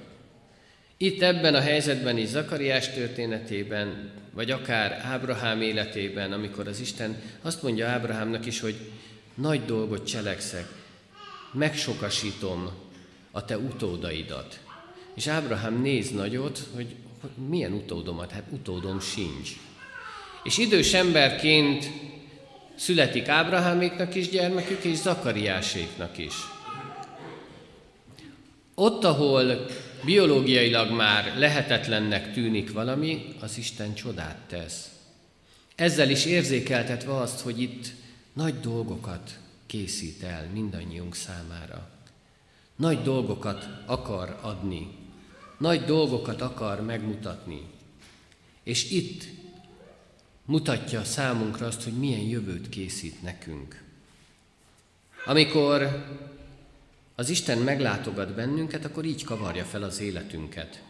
Itt 0.98 1.22
ebben 1.22 1.56
a 1.56 1.62
helyzetben 1.62 2.18
is 2.18 2.28
Zakariás 2.28 2.90
történetében, 2.90 4.12
vagy 4.34 4.52
akár 4.52 5.02
Ábrahám 5.04 5.62
életében, 5.62 6.32
amikor 6.32 6.68
az 6.68 6.80
Isten 6.80 7.22
azt 7.42 7.64
mondja 7.64 7.88
Ábrahámnak 7.88 8.46
is, 8.46 8.60
hogy 8.60 8.76
nagy 9.34 9.66
dolgot 9.66 10.08
cselekszek, 10.08 10.68
megsokasítom 11.54 12.84
a 13.36 13.46
te 13.46 13.58
utódaidat. 13.58 14.60
És 15.14 15.28
Ábrahám 15.28 15.82
néz 15.82 16.12
nagyot, 16.12 16.68
hogy 16.76 16.96
milyen 17.50 17.74
utódomat? 17.74 18.32
Hát 18.32 18.44
utódom 18.50 19.00
sincs. 19.00 19.50
És 20.44 20.58
idős 20.58 20.94
emberként 20.94 21.92
születik 22.76 23.28
Ábraháméknak 23.28 24.16
is 24.16 24.30
gyermekük, 24.30 24.84
és 24.84 24.98
Zakariáséknak 24.98 26.18
is. 26.18 26.34
Ott, 28.76 29.04
ahol 29.04 29.66
biológiailag 30.06 30.92
már 30.92 31.38
lehetetlennek 31.38 32.34
tűnik 32.34 32.72
valami, 32.72 33.26
az 33.40 33.58
Isten 33.58 33.94
csodát 33.94 34.38
tesz. 34.48 34.90
Ezzel 35.76 36.10
is 36.10 36.26
érzékeltetve 36.26 37.16
azt, 37.16 37.40
hogy 37.40 37.62
itt 37.62 37.86
nagy 38.34 38.60
dolgokat 38.60 39.38
készít 39.66 40.24
el 40.24 40.50
mindannyiunk 40.54 41.16
számára. 41.16 41.95
Nagy 42.76 43.02
dolgokat 43.02 43.70
akar 43.86 44.40
adni, 44.42 44.88
nagy 45.58 45.84
dolgokat 45.84 46.42
akar 46.42 46.82
megmutatni. 46.82 47.62
És 48.64 48.92
itt 48.92 49.24
mutatja 50.46 51.04
számunkra 51.04 51.66
azt, 51.66 51.84
hogy 51.84 51.94
milyen 51.94 52.20
jövőt 52.20 52.70
készít 52.70 53.22
nekünk. 53.22 53.84
Amikor 55.26 56.06
az 57.16 57.30
Isten 57.30 57.58
meglátogat 57.58 58.36
bennünket, 58.36 58.86
akkor 58.86 59.06
így 59.06 59.24
kavarja 59.24 59.64
fel 59.64 59.84
az 59.84 60.00
életünket. 60.00 60.84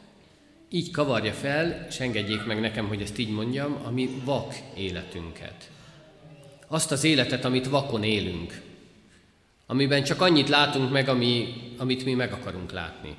így 0.69 0.91
kavarja 0.91 1.33
fel, 1.33 1.85
és 1.89 1.99
engedjék 1.99 2.45
meg 2.45 2.59
nekem, 2.59 2.87
hogy 2.87 3.01
ezt 3.01 3.17
így 3.17 3.29
mondjam, 3.29 3.77
a 3.83 3.91
mi 3.91 4.21
vak 4.23 4.53
életünket. 4.75 5.69
Azt 6.67 6.91
az 6.91 7.03
életet, 7.03 7.45
amit 7.45 7.67
vakon 7.67 8.03
élünk, 8.03 8.61
amiben 9.65 10.03
csak 10.03 10.21
annyit 10.21 10.49
látunk 10.49 10.91
meg, 10.91 11.09
ami, 11.09 11.53
amit 11.77 12.05
mi 12.05 12.13
meg 12.13 12.33
akarunk 12.33 12.71
látni. 12.71 13.17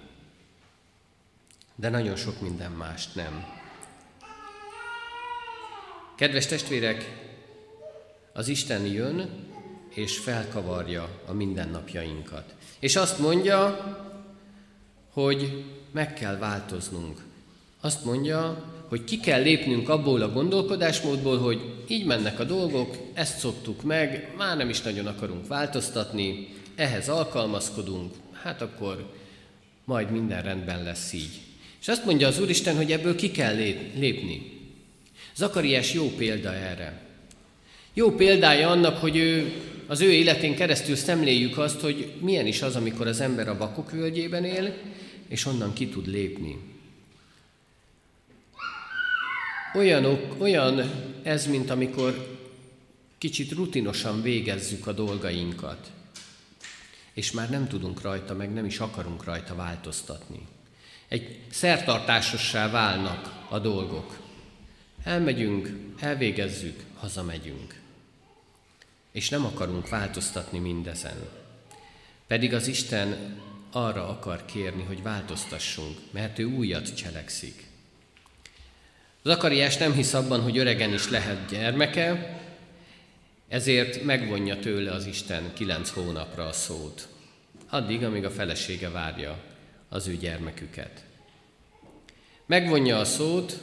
De 1.75 1.89
nagyon 1.89 2.17
sok 2.17 2.41
minden 2.41 2.71
mást 2.71 3.15
nem. 3.15 3.45
Kedves 6.17 6.47
testvérek, 6.47 7.25
az 8.33 8.49
Isten 8.49 8.87
jön, 8.87 9.31
és 9.89 10.19
felkavarja 10.19 11.09
a 11.27 11.33
mindennapjainkat. 11.33 12.55
És 12.79 12.97
azt 12.97 13.19
mondja, 13.19 13.79
hogy 15.13 15.65
meg 15.91 16.15
kell 16.15 16.37
változnunk. 16.37 17.21
Azt 17.81 18.05
mondja, 18.05 18.65
hogy 18.89 19.05
ki 19.05 19.21
kell 19.21 19.43
lépnünk 19.43 19.89
abból 19.89 20.23
a 20.23 20.33
gondolkodásmódból, 20.33 21.39
hogy 21.39 21.61
így 21.89 22.05
mennek 22.05 22.41
a 22.41 22.45
dolgok, 22.45 22.97
ezt 23.15 23.39
szoktuk 23.39 23.83
meg, 23.83 24.33
már 24.37 24.57
nem 24.57 24.69
is 24.69 24.81
nagyon 24.81 25.07
akarunk 25.07 25.47
változtatni, 25.47 26.49
ehhez 26.75 27.09
alkalmazkodunk, 27.09 28.15
hát 28.43 28.63
akkor 28.63 29.13
majd 29.85 30.11
minden 30.11 30.43
rendben 30.43 30.83
lesz 30.83 31.13
így. 31.13 31.41
És 31.81 31.89
azt 31.89 32.05
mondja 32.05 32.27
az 32.27 32.41
Úristen, 32.41 32.77
hogy 32.77 32.93
ebből 32.93 33.17
ki 33.17 33.31
kell 33.31 33.55
lépni. 33.95 34.61
Zakariás 35.35 35.93
jó 35.93 36.11
példa 36.17 36.55
erre. 36.55 37.01
Jó 37.95 38.11
példája 38.15 38.71
annak, 38.71 38.97
hogy 38.97 39.17
ő, 39.17 39.53
az 39.87 40.01
ő 40.01 40.13
életén 40.13 40.55
keresztül 40.55 40.97
szemléljük 40.97 41.59
azt, 41.59 41.81
hogy 41.81 42.13
milyen 42.21 42.47
is 42.47 42.63
az, 42.63 42.77
amikor 42.77 43.07
az 43.07 43.21
ember 43.21 43.49
a 43.49 43.57
vakok 43.57 43.91
völgyében 43.91 44.45
él, 44.45 44.75
és 45.29 45.47
onnan 45.47 45.73
ki 45.73 45.89
tud 45.89 46.07
lépni. 46.07 46.76
Olyanok, 49.77 50.41
olyan 50.41 50.91
ez, 51.23 51.47
mint 51.47 51.71
amikor 51.71 52.39
kicsit 53.19 53.53
rutinosan 53.53 54.23
végezzük 54.23 54.87
a 54.87 54.93
dolgainkat, 54.93 55.91
és 57.13 57.33
már 57.33 57.51
nem 57.51 57.69
tudunk 57.69 58.01
rajta, 58.01 58.35
meg 58.35 58.53
nem 58.53 58.65
is 58.65 58.79
akarunk 58.79 59.25
rajta 59.25 59.55
változtatni. 59.55 60.47
Egy 61.09 61.39
szertartásossá 61.51 62.71
válnak 62.71 63.47
a 63.49 63.59
dolgok. 63.59 64.19
Elmegyünk, 65.03 65.71
elvégezzük, 65.99 66.83
hazamegyünk. 66.95 67.81
És 69.13 69.29
nem 69.29 69.45
akarunk 69.45 69.89
változtatni 69.89 70.59
mindezen. 70.59 71.29
Pedig 72.27 72.55
az 72.55 72.67
Isten 72.67 73.41
arra 73.71 74.09
akar 74.09 74.45
kérni, 74.45 74.83
hogy 74.83 75.03
változtassunk, 75.03 75.99
mert 76.11 76.39
ő 76.39 76.45
újat 76.45 76.95
cselekszik. 76.95 77.66
Zakariás 79.27 79.77
nem 79.77 79.93
hisz 79.93 80.15
abban, 80.15 80.41
hogy 80.41 80.59
öregen 80.59 80.93
is 80.93 81.09
lehet 81.11 81.51
gyermeke, 81.51 82.39
ezért 83.49 84.03
megvonja 84.03 84.59
tőle 84.59 84.93
az 84.93 85.07
Isten 85.07 85.53
kilenc 85.55 85.91
hónapra 85.91 86.47
a 86.47 86.53
szót, 86.53 87.09
addig, 87.69 88.05
amíg 88.05 88.25
a 88.25 88.31
felesége 88.31 88.91
várja 88.91 89.39
az 89.89 90.07
ő 90.07 90.17
gyermeküket. 90.17 91.05
Megvonja 92.47 92.99
a 92.99 93.05
szót, 93.05 93.63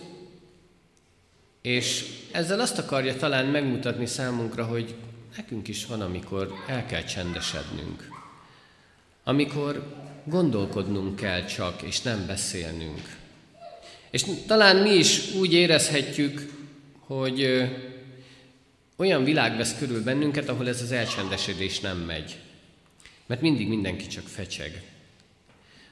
és 1.62 2.06
ezzel 2.32 2.60
azt 2.60 2.78
akarja 2.78 3.16
talán 3.16 3.46
megmutatni 3.46 4.06
számunkra, 4.06 4.66
hogy 4.66 4.96
nekünk 5.36 5.68
is 5.68 5.86
van, 5.86 6.02
amikor 6.02 6.54
el 6.68 6.86
kell 6.86 7.04
csendesednünk. 7.04 8.08
Amikor 9.24 9.96
gondolkodnunk 10.24 11.16
kell 11.16 11.46
csak, 11.46 11.82
és 11.82 12.02
nem 12.02 12.26
beszélnünk. 12.26 13.22
És 14.14 14.26
talán 14.48 14.76
mi 14.76 14.90
is 14.90 15.32
úgy 15.32 15.54
érezhetjük, 15.54 16.54
hogy 17.00 17.70
olyan 18.96 19.24
világ 19.24 19.58
vesz 19.58 19.78
körül 19.78 20.04
bennünket, 20.04 20.50
ahol 20.50 20.68
ez 20.68 20.82
az 20.82 20.92
elcsendesedés 20.92 21.80
nem 21.80 21.98
megy. 21.98 22.40
Mert 23.26 23.42
mindig 23.42 23.68
mindenki 23.68 24.08
csak 24.08 24.28
fecseg. 24.28 24.84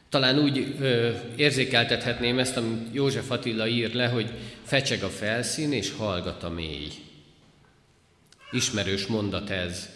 Talán 0.10 0.40
úgy 0.40 0.76
ö, 0.80 1.12
érzékeltethetném 1.36 2.40
ezt, 2.40 2.58
amit 2.58 2.94
József 2.94 3.32
Attila 3.32 3.68
ír 3.68 3.94
le, 3.94 4.08
hogy 4.08 4.32
fecseg 4.64 5.04
a 5.04 5.10
felszín 5.10 5.72
és 5.72 5.92
hallgat 5.92 6.44
a 6.44 6.50
mély. 6.50 6.92
Ismerős 8.52 9.06
mondat 9.06 9.50
ez. 9.50 9.90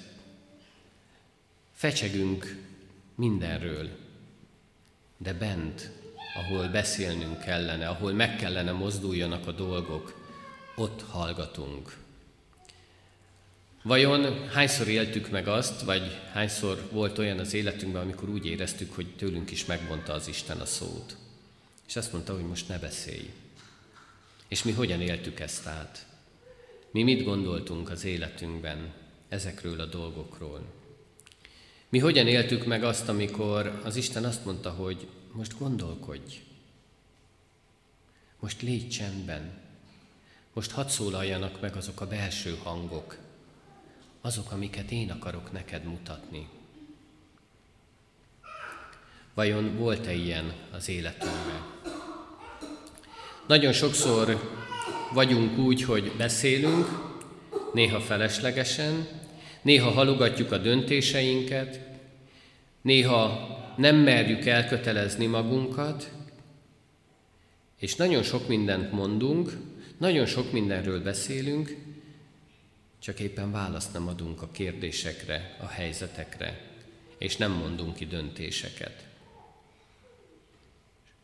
Fecsegünk 1.73 2.57
mindenről, 3.15 3.89
de 5.17 5.33
bent, 5.33 5.94
ahol 6.35 6.67
beszélnünk 6.67 7.39
kellene, 7.39 7.87
ahol 7.87 8.13
meg 8.13 8.35
kellene 8.35 8.71
mozduljanak 8.71 9.47
a 9.47 9.51
dolgok, 9.51 10.23
ott 10.75 11.01
hallgatunk. 11.09 11.97
Vajon 13.83 14.49
hányszor 14.49 14.87
éltük 14.87 15.29
meg 15.29 15.47
azt, 15.47 15.81
vagy 15.81 16.21
hányszor 16.31 16.87
volt 16.91 17.17
olyan 17.17 17.39
az 17.39 17.53
életünkben, 17.53 18.01
amikor 18.01 18.29
úgy 18.29 18.45
éreztük, 18.45 18.93
hogy 18.95 19.15
tőlünk 19.15 19.51
is 19.51 19.65
megmondta 19.65 20.13
az 20.13 20.27
Isten 20.27 20.59
a 20.59 20.65
szót, 20.65 21.15
és 21.87 21.95
azt 21.95 22.11
mondta, 22.11 22.33
hogy 22.33 22.47
most 22.47 22.67
ne 22.67 22.79
beszélj. 22.79 23.33
És 24.47 24.63
mi 24.63 24.71
hogyan 24.71 25.01
éltük 25.01 25.39
ezt 25.39 25.67
át? 25.67 26.05
Mi 26.91 27.03
mit 27.03 27.23
gondoltunk 27.23 27.89
az 27.89 28.05
életünkben 28.05 28.93
ezekről 29.29 29.79
a 29.79 29.85
dolgokról? 29.85 30.61
Mi 31.89 31.99
hogyan 31.99 32.27
éltük 32.27 32.65
meg 32.65 32.83
azt, 32.83 33.09
amikor 33.09 33.81
az 33.83 33.95
Isten 33.95 34.23
azt 34.23 34.45
mondta, 34.45 34.69
hogy 34.69 35.07
most 35.35 35.57
gondolkodj, 35.57 36.43
most 38.39 38.61
légy 38.61 38.89
csendben, 38.89 39.51
most 40.53 40.71
hadd 40.71 40.87
szólaljanak 40.87 41.61
meg 41.61 41.75
azok 41.75 42.01
a 42.01 42.07
belső 42.07 42.57
hangok, 42.63 43.17
azok, 44.21 44.51
amiket 44.51 44.91
én 44.91 45.11
akarok 45.11 45.51
neked 45.51 45.83
mutatni. 45.83 46.49
Vajon 49.33 49.77
volt-e 49.77 50.13
ilyen 50.13 50.53
az 50.71 50.89
életünkben? 50.89 51.73
Nagyon 53.47 53.73
sokszor 53.73 54.51
vagyunk 55.13 55.57
úgy, 55.57 55.83
hogy 55.83 56.11
beszélünk, 56.17 56.87
néha 57.73 57.99
feleslegesen, 57.99 59.07
néha 59.61 59.91
halogatjuk 59.91 60.51
a 60.51 60.57
döntéseinket, 60.57 61.79
néha 62.81 63.53
nem 63.77 63.95
merjük 63.95 64.45
elkötelezni 64.45 65.25
magunkat, 65.25 66.11
és 67.79 67.95
nagyon 67.95 68.23
sok 68.23 68.47
mindent 68.47 68.91
mondunk, 68.91 69.57
nagyon 69.97 70.25
sok 70.25 70.51
mindenről 70.51 71.03
beszélünk, 71.03 71.75
csak 72.99 73.19
éppen 73.19 73.51
választ 73.51 73.93
nem 73.93 74.07
adunk 74.07 74.41
a 74.41 74.51
kérdésekre, 74.51 75.55
a 75.59 75.67
helyzetekre, 75.67 76.61
és 77.17 77.37
nem 77.37 77.51
mondunk 77.51 77.95
ki 77.95 78.05
döntéseket. 78.05 79.05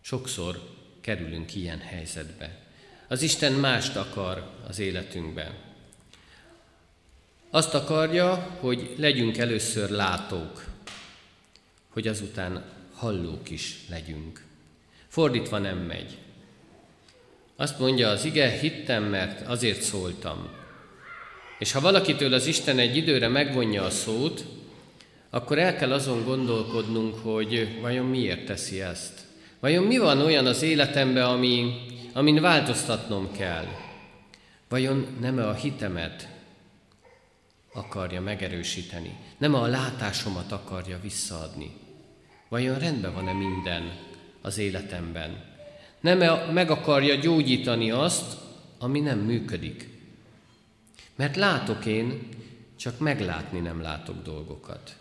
Sokszor 0.01 0.61
kerülünk 1.01 1.55
ilyen 1.55 1.79
helyzetbe. 1.79 2.59
Az 3.07 3.21
Isten 3.21 3.53
mást 3.53 3.95
akar 3.95 4.49
az 4.67 4.79
életünkben. 4.79 5.53
Azt 7.49 7.73
akarja, 7.73 8.35
hogy 8.59 8.93
legyünk 8.97 9.37
először 9.37 9.89
látók, 9.89 10.70
hogy 11.93 12.08
azután 12.08 12.63
hallók 12.93 13.49
is 13.49 13.77
legyünk. 13.89 14.43
Fordítva 15.08 15.58
nem 15.58 15.77
megy. 15.77 16.17
Azt 17.56 17.80
mondja 17.80 18.10
az 18.10 18.25
ige, 18.25 18.49
hittem, 18.49 19.04
mert 19.04 19.47
azért 19.47 19.82
szóltam. 19.82 20.49
És 21.60 21.71
ha 21.71 21.80
valakitől 21.80 22.34
az 22.34 22.45
Isten 22.45 22.80
egy 22.80 22.95
időre 22.95 23.27
megvonja 23.27 23.84
a 23.84 23.89
szót, 23.89 24.45
akkor 25.30 25.60
el 25.60 25.75
kell 25.75 25.91
azon 25.91 26.23
gondolkodnunk, 26.23 27.15
hogy 27.15 27.80
vajon 27.82 28.05
miért 28.05 28.45
teszi 28.45 28.82
ezt. 28.82 29.20
Vajon 29.59 29.84
mi 29.84 29.97
van 29.97 30.20
olyan 30.22 30.45
az 30.45 30.61
életemben, 30.61 31.26
ami, 31.26 31.86
amin 32.13 32.41
változtatnom 32.41 33.32
kell? 33.32 33.65
Vajon 34.70 35.07
nem 35.20 35.39
-e 35.39 35.47
a 35.47 35.53
hitemet 35.53 36.28
akarja 37.74 38.22
megerősíteni? 38.22 39.18
Nem 39.38 39.55
-e 39.55 39.57
a 39.57 39.68
látásomat 39.68 40.51
akarja 40.51 40.99
visszaadni? 41.01 41.80
Vajon 42.52 42.80
rendben 42.80 43.14
van-e 43.14 43.34
minden 43.34 43.97
az 44.41 44.58
életemben? 44.58 45.43
Nem 45.99 46.52
meg 46.54 46.72
akarja 46.72 47.16
gyógyítani 47.16 47.91
azt, 47.91 48.38
ami 48.78 48.99
nem 48.99 49.20
működik? 49.20 49.89
Mert 51.16 51.36
látok 51.36 51.86
én, 51.86 52.30
csak 52.76 52.99
meglátni 52.99 53.60
nem 53.60 53.82
látok 53.82 54.24
dolgokat. 54.24 54.95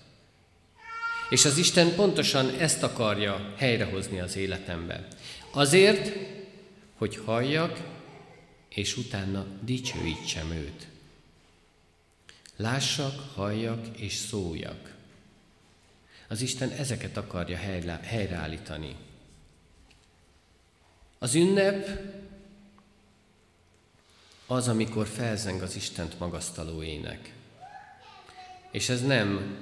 És 1.30 1.44
az 1.44 1.58
Isten 1.58 1.94
pontosan 1.94 2.48
ezt 2.58 2.82
akarja 2.82 3.54
helyrehozni 3.56 4.20
az 4.20 4.36
életembe. 4.36 5.08
Azért, 5.50 6.16
hogy 6.96 7.16
halljak, 7.24 7.80
és 8.68 8.96
utána 8.96 9.46
dicsőítsem 9.60 10.50
őt. 10.50 10.86
Lássak, 12.56 13.14
halljak 13.34 13.86
és 13.96 14.12
szóljak. 14.14 14.98
Az 16.30 16.40
Isten 16.40 16.70
ezeket 16.70 17.16
akarja 17.16 17.56
helyreállítani. 18.02 18.96
Az 21.18 21.34
ünnep 21.34 21.88
az, 24.46 24.68
amikor 24.68 25.06
felzeng 25.06 25.62
az 25.62 25.76
Istent 25.76 26.18
magasztaló 26.18 26.82
ének. 26.82 27.32
És 28.70 28.88
ez 28.88 29.06
nem 29.06 29.56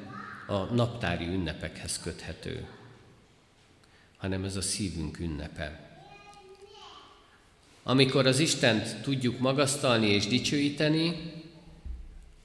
a 0.46 0.56
naptári 0.56 1.26
ünnepekhez 1.26 1.98
köthető, 1.98 2.66
hanem 4.16 4.44
ez 4.44 4.56
a 4.56 4.62
szívünk 4.62 5.18
ünnepe. 5.18 6.00
Amikor 7.82 8.26
az 8.26 8.38
Istent 8.38 9.00
tudjuk 9.02 9.38
magasztalni 9.38 10.06
és 10.06 10.26
dicsőíteni, 10.26 11.32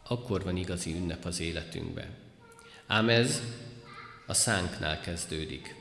akkor 0.08 0.44
van 0.44 0.58
igazi 0.58 0.94
ünnep 0.96 1.26
az 1.26 1.40
életünkben. 1.40 2.10
Ám 2.88 3.10
ez 3.10 3.42
a 4.26 4.34
szánknál 4.34 5.00
kezdődik. 5.00 5.76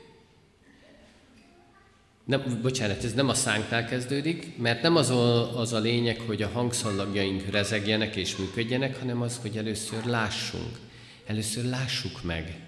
Nem, 2.25 2.59
bocsánat, 2.61 3.03
ez 3.03 3.13
nem 3.13 3.29
a 3.29 3.33
szánknál 3.33 3.85
kezdődik, 3.85 4.57
mert 4.57 4.81
nem 4.81 4.95
az 4.95 5.09
a, 5.09 5.59
az 5.59 5.73
a 5.73 5.79
lényeg, 5.79 6.19
hogy 6.19 6.41
a 6.41 6.47
hangszallagjaink 6.47 7.45
rezegjenek 7.45 8.15
és 8.15 8.35
működjenek, 8.35 8.99
hanem 8.99 9.21
az, 9.21 9.37
hogy 9.37 9.57
először 9.57 10.05
lássunk. 10.05 10.79
Először 11.25 11.65
lássuk 11.65 12.23
meg 12.23 12.59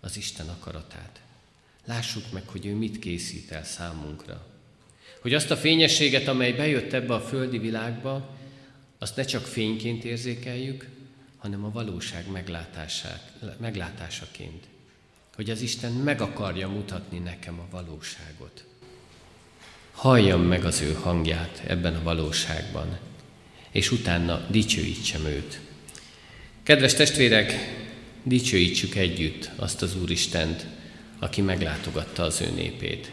az 0.00 0.16
Isten 0.16 0.48
akaratát. 0.48 1.20
Lássuk 1.84 2.32
meg, 2.32 2.48
hogy 2.48 2.66
ő 2.66 2.74
mit 2.74 2.98
készít 2.98 3.50
el 3.50 3.64
számunkra. 3.64 4.46
Hogy 5.20 5.34
azt 5.34 5.50
a 5.50 5.56
fényességet, 5.56 6.28
amely 6.28 6.52
bejött 6.52 6.92
ebbe 6.92 7.14
a 7.14 7.20
földi 7.20 7.58
világba, 7.58 8.36
azt 8.98 9.16
ne 9.16 9.24
csak 9.24 9.44
fényként 9.44 10.04
érzékeljük, 10.04 10.88
hanem 11.36 11.64
a 11.64 11.70
valóság 11.70 12.24
meglátásaként. 13.58 14.64
Hogy 15.38 15.50
az 15.50 15.60
Isten 15.60 15.92
meg 15.92 16.20
akarja 16.20 16.68
mutatni 16.68 17.18
nekem 17.18 17.60
a 17.60 17.66
valóságot. 17.70 18.64
Halljam 19.92 20.42
meg 20.42 20.64
az 20.64 20.80
ő 20.80 20.92
hangját 20.92 21.62
ebben 21.66 21.94
a 21.94 22.02
valóságban, 22.02 22.98
és 23.70 23.90
utána 23.90 24.46
dicsőítsem 24.50 25.24
őt. 25.24 25.60
Kedves 26.62 26.94
testvérek, 26.94 27.52
dicsőítsük 28.22 28.94
együtt 28.94 29.50
azt 29.56 29.82
az 29.82 29.96
Úristent, 29.96 30.66
aki 31.18 31.40
meglátogatta 31.40 32.22
az 32.22 32.40
ő 32.40 32.50
népét. 32.50 33.12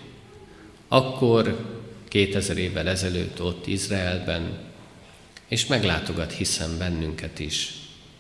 Akkor 0.88 1.70
2000 2.08 2.58
évvel 2.58 2.88
ezelőtt 2.88 3.42
ott 3.42 3.68
Izraelben, 3.68 4.60
és 5.48 5.66
meglátogat, 5.66 6.32
hiszem, 6.32 6.78
bennünket 6.78 7.40
is 7.40 7.74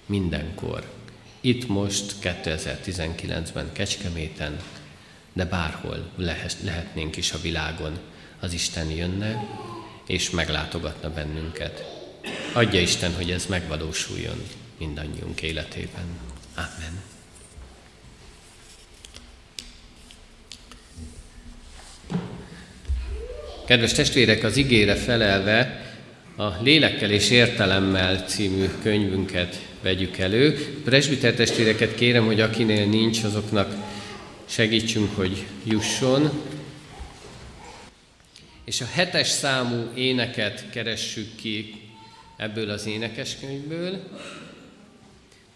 mindenkor. 0.05 1.04
Itt 1.45 1.67
most, 1.67 2.15
2019-ben 2.21 3.71
Kecskeméten, 3.73 4.59
de 5.33 5.45
bárhol 5.45 6.11
lehetnénk 6.63 7.15
is 7.15 7.31
a 7.31 7.41
világon, 7.41 7.99
az 8.39 8.53
Isten 8.53 8.89
jönne, 8.89 9.43
és 10.07 10.29
meglátogatna 10.29 11.09
bennünket. 11.09 11.83
Adja 12.53 12.79
Isten, 12.79 13.15
hogy 13.15 13.31
ez 13.31 13.45
megvalósuljon 13.45 14.43
mindannyiunk 14.77 15.41
életében. 15.41 16.05
Amen. 16.55 17.01
Kedves 23.65 23.93
testvérek, 23.93 24.43
az 24.43 24.57
igére 24.57 24.95
felelve 24.95 25.84
a 26.35 26.61
Lélekkel 26.61 27.11
és 27.11 27.29
Értelemmel 27.29 28.25
című 28.25 28.65
könyvünket 28.81 29.61
vegyük 29.81 30.17
elő. 30.17 30.79
Presbiter 30.83 31.33
testvéreket 31.33 31.95
kérem, 31.95 32.25
hogy 32.25 32.41
akinél 32.41 32.85
nincs, 32.85 33.23
azoknak 33.23 33.75
segítsünk, 34.45 35.15
hogy 35.15 35.45
jusson. 35.63 36.31
És 38.65 38.81
a 38.81 38.87
hetes 38.93 39.27
számú 39.27 39.89
éneket 39.93 40.69
keressük 40.69 41.35
ki 41.35 41.81
ebből 42.37 42.69
az 42.69 42.85
énekeskönyvből. 42.85 44.09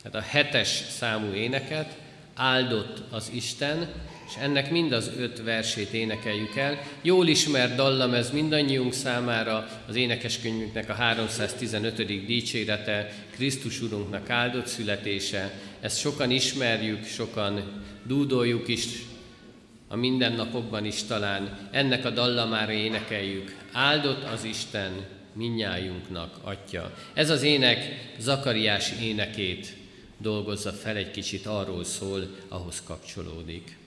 Tehát 0.02 0.28
a 0.28 0.32
hetes 0.32 0.84
számú 0.90 1.34
éneket, 1.34 1.98
áldott 2.36 3.04
az 3.10 3.32
Isten, 3.34 3.90
és 4.30 4.36
ennek 4.36 4.72
mind 4.72 4.92
az 4.92 5.12
öt 5.18 5.44
versét 5.44 5.94
énekeljük 5.94 6.56
el. 6.56 6.82
Jól 7.02 7.28
ismert 7.28 7.76
dallam 7.76 8.14
ez 8.14 8.32
mindannyiunk 8.32 8.94
számára, 8.94 9.68
az 9.88 9.96
énekeskönyvünknek 9.96 10.90
a 10.90 10.94
315. 10.94 12.26
dicsérete, 12.26 13.14
Krisztus 13.32 13.82
Urunknak 13.82 14.30
áldott 14.30 14.68
születése. 14.68 15.54
Ezt 15.80 16.00
sokan 16.00 16.32
ismerjük, 16.32 17.06
sokan 17.06 17.84
dúdoljuk 18.04 18.68
is, 18.68 18.86
a 19.88 19.96
mindennapokban 19.96 20.86
is 20.86 21.04
talán. 21.04 21.70
Ennek 21.72 22.06
a 22.06 22.10
dallamára 22.10 22.72
énekeljük. 22.72 23.56
Áldott 23.72 24.24
az 24.24 24.44
Isten, 24.44 24.92
minnyájunknak 25.34 26.38
atya. 26.42 26.94
Ez 27.14 27.30
az 27.30 27.42
ének 27.42 28.12
Zakariás 28.20 28.92
énekét 29.02 29.76
dolgozza 30.18 30.72
fel 30.72 30.96
egy 30.96 31.12
kicsit, 31.12 31.46
arról 31.46 31.84
szól, 31.84 32.28
ahhoz 32.48 32.84
kapcsolódik. 32.84 33.78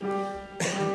you 0.00 0.93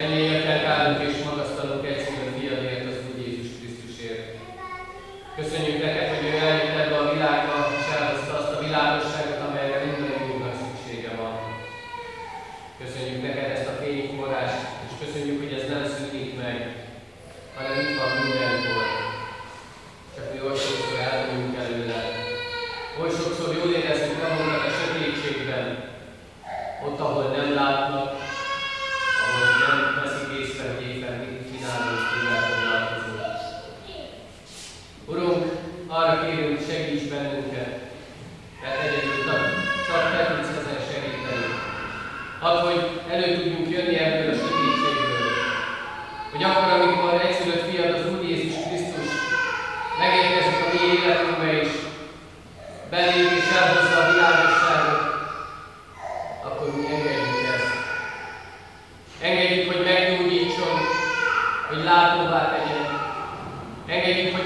Hey. 0.00 0.27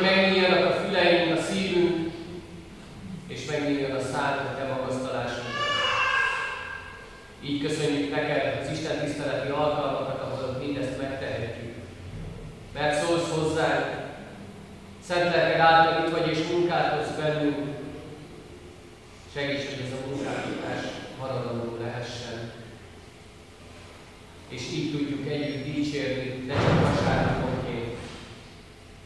megnyíljanak 0.03 0.65
a 0.65 0.73
füleink, 0.73 1.39
a 1.39 1.43
szívünk, 1.43 2.11
és 3.29 3.45
megnyíljon 3.51 3.91
a 3.91 4.01
szád 4.01 4.39
a 4.39 4.57
te 4.57 4.65
magasztalásunkat. 4.75 5.53
Így 7.45 7.63
köszönjük 7.63 8.11
neked 8.11 8.59
az 8.63 8.79
Isten 8.79 8.99
tiszteleti 9.05 9.51
alkalmakat, 9.51 10.21
ahol 10.21 10.59
mindezt 10.65 10.99
megtehetjük. 10.99 11.75
Mert 12.75 13.05
szólsz 13.05 13.31
hozzá. 13.31 14.01
szent 15.07 15.35
lelked 15.35 15.61
által 15.61 16.07
itt 16.07 16.13
vagy 16.13 16.29
és 16.31 16.47
munkálkodsz 16.51 17.17
bennünk, 17.21 17.57
segíts, 19.35 19.65
hogy 19.69 19.85
ez 19.87 19.99
a 19.99 20.09
munkálkodás 20.09 20.85
maradandó 21.19 21.79
lehessen. 21.81 22.51
És 24.49 24.63
így 24.73 24.91
tudjuk 24.91 25.27
együtt 25.27 25.75
dicsérni, 25.75 26.47
te 26.47 26.55
csak 26.55 26.81
vasárnap 26.81 27.32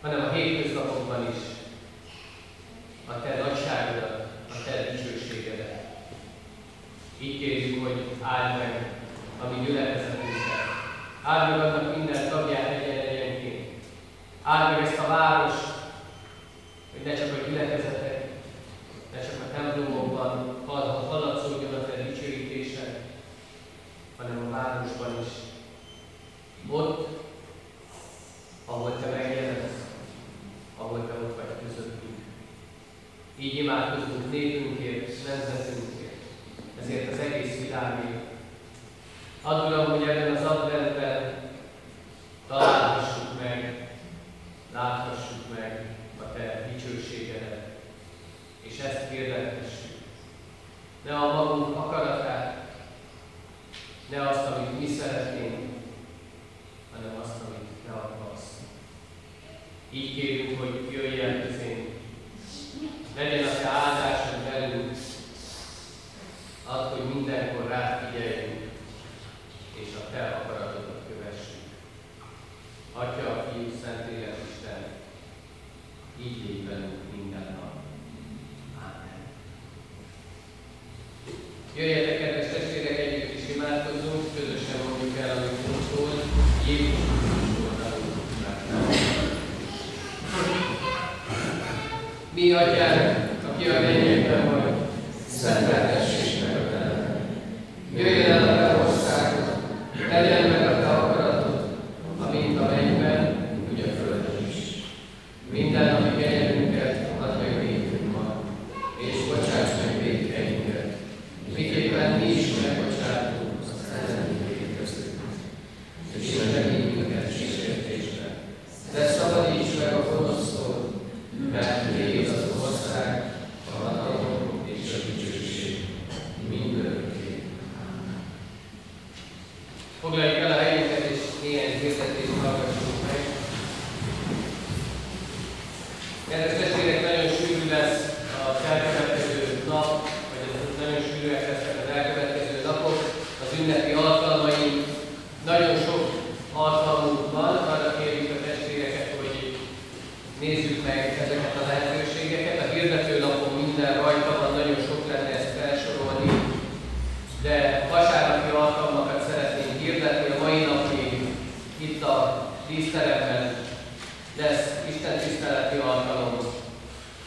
hanem 0.07 0.24
a 0.24 0.32
hétköznapokban 0.32 1.26
is 1.30 1.42
a 3.07 3.20
Te 3.20 3.36
nagyságodat, 3.36 4.26
a 4.48 4.54
Te 4.64 4.90
dicsőségedet. 4.90 5.84
Így 7.20 7.38
kérjük, 7.38 7.86
hogy 7.86 8.04
áld 8.22 8.59
meg 8.59 8.90
a 9.42 9.46
mi 9.46 9.66
gyülekezetünket. 9.66 10.66
Áld 11.22 11.50
meg 11.50 11.61
annak 11.61 11.96
minden 11.96 12.28
tagját 12.28 12.68
egyen 12.68 13.07
egyenként. 13.07 13.84
Áld 14.42 14.70
meg 14.70 14.86
ezt 14.86 14.98
a 14.98 15.09
város, 15.09 15.54
hogy 16.92 17.04
ne 17.04 17.14
csak 17.14 17.32
a 17.32 17.48
gyülekezetek, 17.48 18.28
ne 19.12 19.20
csak 19.20 19.40
a 19.40 19.57
templomokban 19.57 20.64
hallatszódjon 20.66 21.74
a 21.74 21.84
Te 21.84 22.02
dicsőítése, 22.02 23.00
hanem 24.16 24.46
a 24.46 24.50
városban 24.50 25.18
is. 25.22 25.32
Ott, 26.70 27.05
lélünkért 34.37 35.09
és. 35.09 36.11
Ezért 36.82 37.12
az 37.12 37.18
egész 37.18 37.61
világért. 37.61 38.24
Add 39.43 39.66
Uram, 39.66 39.91
hogy 39.91 40.09
ebben 40.09 40.37
az 40.37 40.45
adventben 40.45 41.51
találhassuk 42.49 43.41
meg, 43.43 43.89
láthassuk 44.72 45.59
meg 45.59 45.97
a 46.20 46.32
Te 46.32 46.70
dicsőségedet, 46.72 47.68
és 48.62 48.78
ezt 48.78 49.11
hirdethessük. 49.11 49.97
Ne 51.05 51.16
a 51.16 51.32
magunk 51.32 51.76
akaratát, 51.76 52.74
ne 54.11 54.28
azt 54.28 54.45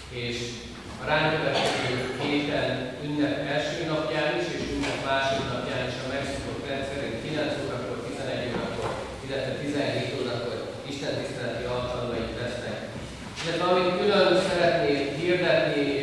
És 0.09 0.37
a 1.01 1.05
ránk 1.07 1.35
következő 1.35 1.95
héten 2.21 2.97
ünnep 3.05 3.47
első 3.47 3.85
napján 3.85 4.39
is, 4.39 4.45
és 4.55 4.63
ünnep 4.73 5.05
második 5.05 5.47
napján 5.53 5.87
is 5.87 5.97
a 6.03 6.11
megszokott 6.13 6.67
rendszerint 6.69 7.21
9 7.23 7.53
órakor, 7.65 7.97
11 8.07 8.55
órakor, 8.55 8.89
illetve 9.25 9.51
17 9.51 10.15
órakor 10.19 10.57
Isten 10.91 11.13
tiszteleti 11.19 11.65
alkalmaink 11.75 12.33
lesznek. 12.41 12.77
Illetve 13.41 13.65
amit 13.71 13.97
külön 13.99 14.29
szeretnék 14.49 15.01
hirdetni, 15.19 15.98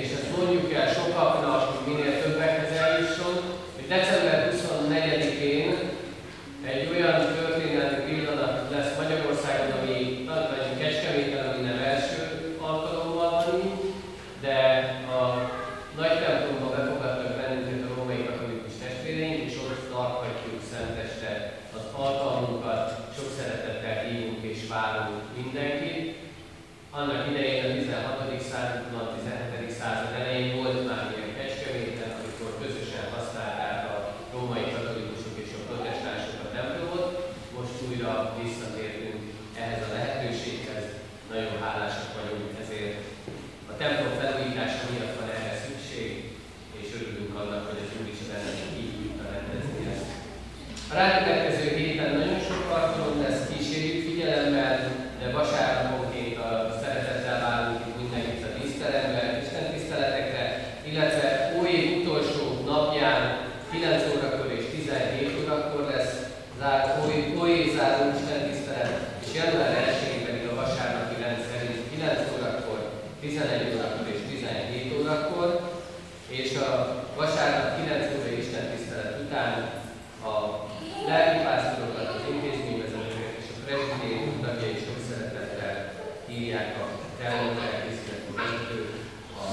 kollégák, 86.56 86.76
a 86.80 87.22
kellene 87.22 87.72
elkészített 87.72 88.28
a 88.30 88.36
mentő, 88.36 88.92
a 89.36 89.44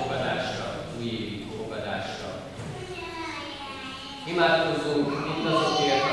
fogadásra, 0.00 0.84
újévi 0.98 1.46
fogadásra. 1.56 2.28
Imádkozzunk 4.26 5.34
mindazokért, 5.34 6.11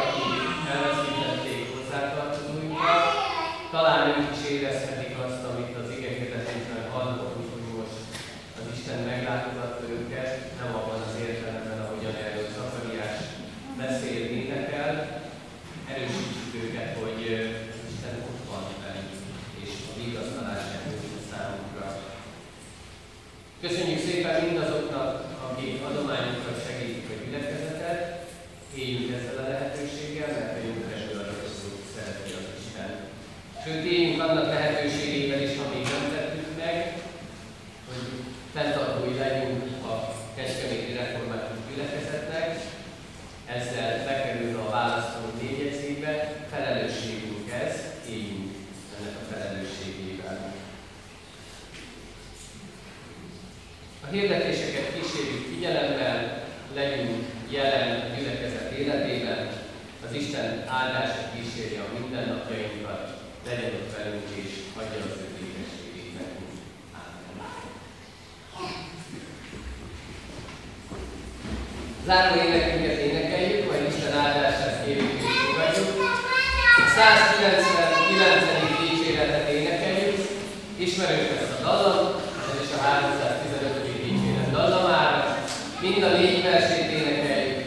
ez 81.42 81.50
a 81.58 81.64
dallam, 81.66 82.08
ez 82.52 82.62
is 82.64 82.74
a 82.78 82.82
315. 82.82 83.84
dicséret 84.04 84.52
dallamára. 84.52 85.38
Mind 85.82 86.04
a 86.04 86.08
négy 86.18 86.44
versét 86.44 86.92
énekeljük. 86.92 87.58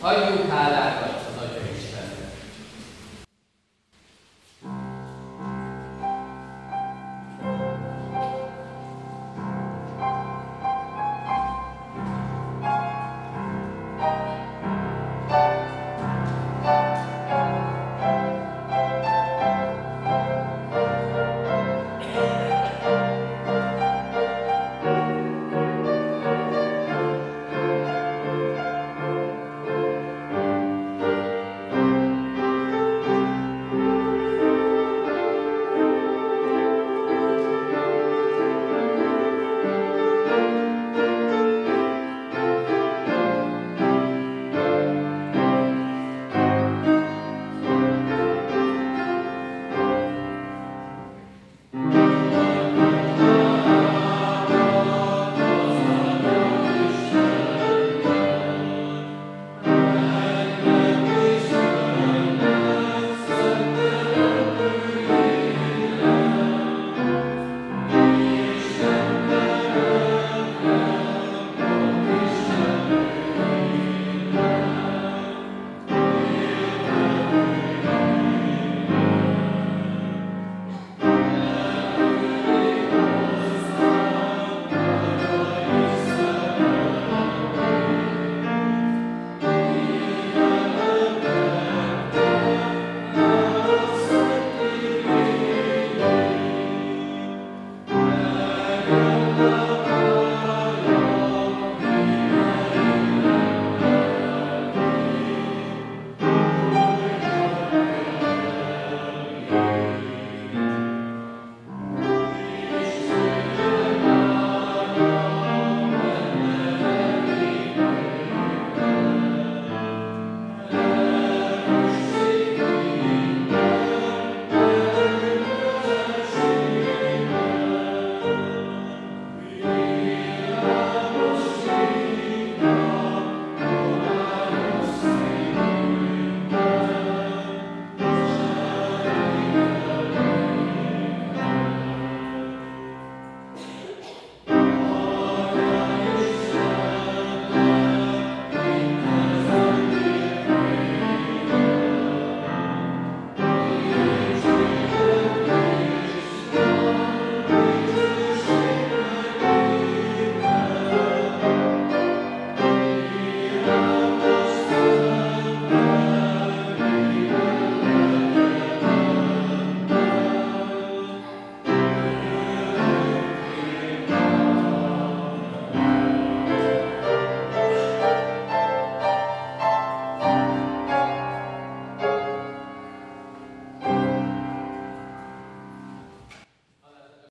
Adjunk 0.00 0.50
hálát 0.50 1.11